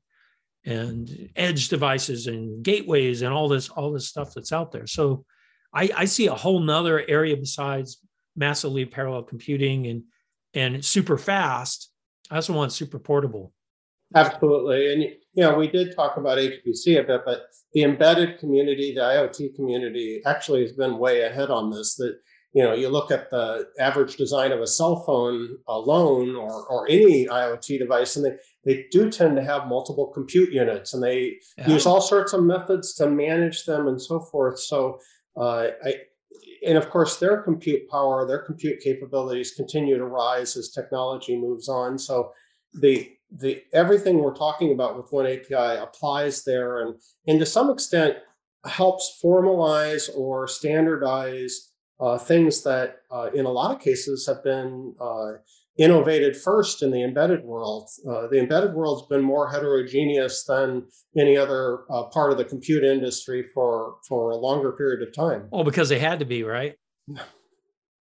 and 0.63 1.29
edge 1.35 1.67
devices 1.67 2.27
and 2.27 2.63
gateways 2.63 3.23
and 3.23 3.33
all 3.33 3.49
this 3.49 3.67
all 3.67 3.91
this 3.91 4.07
stuff 4.07 4.33
that's 4.33 4.53
out 4.53 4.71
there. 4.71 4.87
So 4.87 5.25
I, 5.73 5.89
I 5.93 6.05
see 6.05 6.27
a 6.27 6.33
whole 6.33 6.61
nother 6.61 7.03
area 7.09 7.35
besides 7.35 7.99
massively 8.37 8.85
parallel 8.85 9.23
computing 9.23 9.87
and 9.87 10.03
and 10.53 10.85
super 10.85 11.17
fast. 11.17 11.91
I 12.31 12.35
also 12.35 12.53
want 12.53 12.71
super 12.71 12.99
portable. 12.99 13.53
Absolutely. 14.15 14.93
And 14.93 15.03
you 15.03 15.43
know, 15.43 15.55
we 15.55 15.67
did 15.67 15.95
talk 15.95 16.17
about 16.17 16.37
HPC 16.37 16.99
a 16.99 17.03
bit, 17.03 17.21
but 17.25 17.47
the 17.73 17.83
embedded 17.83 18.39
community, 18.39 18.93
the 18.95 19.01
IoT 19.01 19.55
community 19.55 20.21
actually 20.25 20.61
has 20.61 20.71
been 20.71 20.97
way 20.97 21.21
ahead 21.21 21.49
on 21.49 21.69
this. 21.71 21.95
That 21.95 22.17
you 22.53 22.63
know, 22.63 22.73
you 22.73 22.89
look 22.89 23.11
at 23.11 23.29
the 23.29 23.67
average 23.79 24.15
design 24.15 24.51
of 24.51 24.61
a 24.61 24.67
cell 24.67 25.03
phone 25.05 25.57
alone 25.67 26.35
or, 26.35 26.65
or 26.67 26.89
any 26.89 27.27
IoT 27.27 27.77
device, 27.77 28.15
and 28.15 28.25
they, 28.25 28.37
they 28.65 28.85
do 28.89 29.11
tend 29.11 29.35
to 29.35 29.43
have 29.43 29.67
multiple 29.67 30.07
compute 30.07 30.51
units 30.51 30.93
and 30.93 31.03
they 31.03 31.35
yeah. 31.57 31.69
use 31.69 31.85
all 31.85 32.01
sorts 32.01 32.33
of 32.33 32.43
methods 32.43 32.95
to 32.95 33.09
manage 33.09 33.65
them 33.65 33.87
and 33.87 34.01
so 34.01 34.19
forth. 34.19 34.59
So 34.59 34.99
uh, 35.39 35.67
I, 35.85 35.95
and 36.65 36.77
of 36.77 36.89
course, 36.89 37.17
their 37.17 37.41
compute 37.41 37.89
power, 37.89 38.25
their 38.25 38.39
compute 38.39 38.79
capabilities 38.79 39.53
continue 39.53 39.97
to 39.97 40.05
rise 40.05 40.55
as 40.55 40.69
technology 40.69 41.37
moves 41.37 41.69
on. 41.69 41.97
So 41.97 42.31
the 42.73 43.11
the 43.31 43.63
everything 43.73 44.19
we're 44.19 44.33
talking 44.33 44.71
about 44.71 44.95
with 44.95 45.11
one 45.11 45.25
API 45.25 45.79
applies 45.79 46.43
there, 46.43 46.81
and 46.81 46.95
and 47.27 47.39
to 47.39 47.45
some 47.45 47.69
extent 47.69 48.17
helps 48.65 49.19
formalize 49.23 50.09
or 50.15 50.47
standardize 50.47 51.71
uh, 51.99 52.17
things 52.17 52.63
that, 52.63 52.97
uh, 53.11 53.29
in 53.33 53.45
a 53.45 53.51
lot 53.51 53.75
of 53.75 53.81
cases, 53.81 54.27
have 54.27 54.43
been 54.43 54.93
uh, 54.99 55.33
innovated 55.77 56.35
first 56.35 56.81
in 56.81 56.91
the 56.91 57.03
embedded 57.03 57.43
world. 57.43 57.89
Uh, 58.09 58.27
the 58.27 58.39
embedded 58.39 58.73
world's 58.73 59.07
been 59.07 59.21
more 59.21 59.49
heterogeneous 59.49 60.43
than 60.43 60.87
any 61.17 61.37
other 61.37 61.83
uh, 61.91 62.03
part 62.05 62.31
of 62.31 62.37
the 62.37 62.45
compute 62.45 62.83
industry 62.83 63.45
for 63.53 63.97
for 64.07 64.31
a 64.31 64.37
longer 64.37 64.71
period 64.71 65.07
of 65.07 65.13
time. 65.13 65.47
Well, 65.51 65.63
because 65.63 65.89
they 65.89 65.99
had 65.99 66.19
to 66.19 66.25
be, 66.25 66.43
right? 66.43 66.75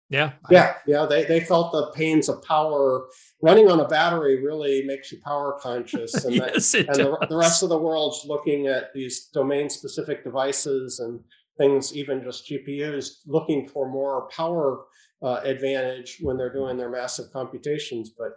Yeah. 0.09 0.33
Yeah. 0.51 0.75
Yeah. 0.87 1.07
They, 1.07 1.25
they 1.25 1.41
felt 1.41 1.73
the 1.73 1.91
pains 1.93 2.29
of 2.29 2.43
power. 2.43 3.09
Running 3.43 3.69
on 3.69 3.81
a 3.81 3.89
battery 3.89 4.41
really 4.43 4.85
makes 4.85 5.11
you 5.11 5.19
power 5.25 5.59
conscious. 5.61 6.25
And, 6.25 6.35
yes, 6.37 6.75
and 6.75 6.87
the, 6.87 7.27
the, 7.29 7.37
rest 7.37 7.63
of 7.63 7.71
the 7.71 7.79
world's 7.79 8.25
looking 8.25 8.69
at 8.69 8.95
these 8.95 9.27
domain 9.35 9.69
specific 9.69 10.23
devices 10.23 11.01
and 11.01 11.21
things, 11.59 11.97
even 11.97 12.23
just 12.23 12.49
GPUs, 12.49 13.17
looking 13.27 13.69
for 13.69 13.91
more 13.91 14.29
power 14.29 14.85
uh, 15.23 15.41
advantage 15.45 16.19
when 16.21 16.37
they're 16.37 16.53
doing 16.53 16.77
their 16.77 16.91
massive 16.91 17.33
computations. 17.33 18.11
But 18.17 18.33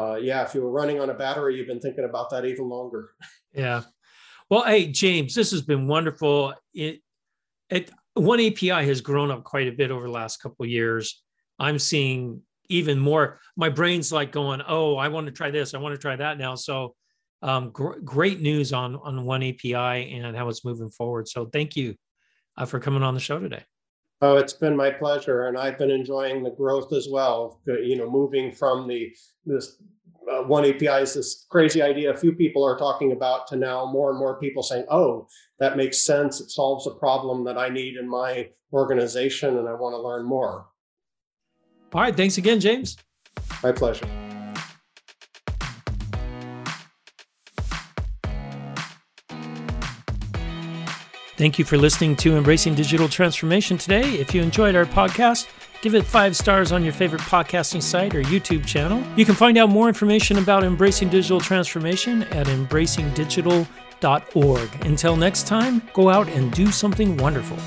uh, 0.00 0.16
yeah, 0.16 0.42
if 0.42 0.54
you 0.54 0.62
were 0.62 0.70
running 0.70 1.00
on 1.00 1.10
a 1.10 1.14
battery, 1.14 1.56
you've 1.56 1.66
been 1.66 1.80
thinking 1.80 2.04
about 2.04 2.30
that 2.30 2.44
even 2.44 2.68
longer. 2.68 3.10
Yeah. 3.56 3.82
Well, 4.50 4.64
hey, 4.64 4.88
James, 4.88 5.32
this 5.32 5.52
has 5.52 5.62
been 5.62 5.86
wonderful. 5.86 6.54
It, 6.72 7.02
it 7.70 7.88
one 8.14 8.40
API 8.40 8.68
has 8.68 9.00
grown 9.00 9.30
up 9.30 9.44
quite 9.44 9.68
a 9.68 9.72
bit 9.72 9.92
over 9.92 10.06
the 10.06 10.12
last 10.12 10.38
couple 10.38 10.66
years. 10.66 11.22
I'm 11.60 11.78
seeing 11.78 12.42
even 12.68 12.98
more. 12.98 13.38
My 13.56 13.68
brain's 13.68 14.12
like 14.12 14.32
going, 14.32 14.60
"Oh, 14.66 14.96
I 14.96 15.06
want 15.06 15.26
to 15.26 15.32
try 15.32 15.52
this. 15.52 15.72
I 15.72 15.78
want 15.78 15.94
to 15.94 16.00
try 16.00 16.16
that 16.16 16.36
now." 16.36 16.56
So, 16.56 16.96
um, 17.42 17.70
gr- 17.70 18.00
great 18.04 18.40
news 18.40 18.72
on 18.72 18.96
on 18.96 19.24
one 19.24 19.44
API 19.44 19.74
and 19.74 20.36
how 20.36 20.48
it's 20.48 20.64
moving 20.64 20.90
forward. 20.90 21.28
So, 21.28 21.46
thank 21.46 21.76
you 21.76 21.94
uh, 22.56 22.66
for 22.66 22.80
coming 22.80 23.04
on 23.04 23.14
the 23.14 23.20
show 23.20 23.38
today. 23.38 23.62
Oh, 24.24 24.38
it's 24.38 24.54
been 24.54 24.74
my 24.74 24.90
pleasure, 24.90 25.48
and 25.48 25.58
I've 25.58 25.76
been 25.76 25.90
enjoying 25.90 26.42
the 26.42 26.50
growth 26.50 26.94
as 26.94 27.08
well. 27.10 27.60
You 27.66 27.98
know, 27.98 28.10
moving 28.10 28.50
from 28.50 28.88
the 28.88 29.14
this 29.44 29.76
uh, 30.32 30.44
one 30.44 30.64
API 30.64 31.02
is 31.02 31.12
this 31.12 31.44
crazy 31.50 31.82
idea 31.82 32.10
a 32.10 32.16
few 32.16 32.32
people 32.32 32.64
are 32.64 32.78
talking 32.78 33.12
about 33.12 33.46
to 33.48 33.56
now 33.56 33.84
more 33.84 34.08
and 34.08 34.18
more 34.18 34.40
people 34.40 34.62
saying, 34.62 34.86
oh, 34.90 35.26
that 35.58 35.76
makes 35.76 36.00
sense. 36.00 36.40
It 36.40 36.50
solves 36.50 36.86
a 36.86 36.92
problem 36.92 37.44
that 37.44 37.58
I 37.58 37.68
need 37.68 37.96
in 37.96 38.08
my 38.08 38.48
organization 38.72 39.58
and 39.58 39.68
I 39.68 39.74
want 39.74 39.92
to 39.92 40.00
learn 40.00 40.24
more. 40.24 40.68
All 41.92 42.00
right. 42.00 42.16
Thanks 42.16 42.38
again, 42.38 42.60
James. 42.60 42.96
My 43.62 43.72
pleasure. 43.72 44.08
Thank 51.44 51.58
you 51.58 51.66
for 51.66 51.76
listening 51.76 52.16
to 52.16 52.38
Embracing 52.38 52.74
Digital 52.74 53.06
Transformation 53.06 53.76
today. 53.76 54.14
If 54.14 54.34
you 54.34 54.40
enjoyed 54.40 54.74
our 54.74 54.86
podcast, 54.86 55.46
give 55.82 55.94
it 55.94 56.06
five 56.06 56.34
stars 56.34 56.72
on 56.72 56.82
your 56.82 56.94
favorite 56.94 57.20
podcasting 57.20 57.82
site 57.82 58.14
or 58.14 58.22
YouTube 58.22 58.64
channel. 58.64 59.04
You 59.14 59.26
can 59.26 59.34
find 59.34 59.58
out 59.58 59.68
more 59.68 59.86
information 59.86 60.38
about 60.38 60.64
Embracing 60.64 61.10
Digital 61.10 61.42
Transformation 61.42 62.22
at 62.22 62.46
embracingdigital.org. 62.46 64.86
Until 64.86 65.16
next 65.16 65.46
time, 65.46 65.82
go 65.92 66.08
out 66.08 66.30
and 66.30 66.50
do 66.50 66.72
something 66.72 67.14
wonderful. 67.18 67.58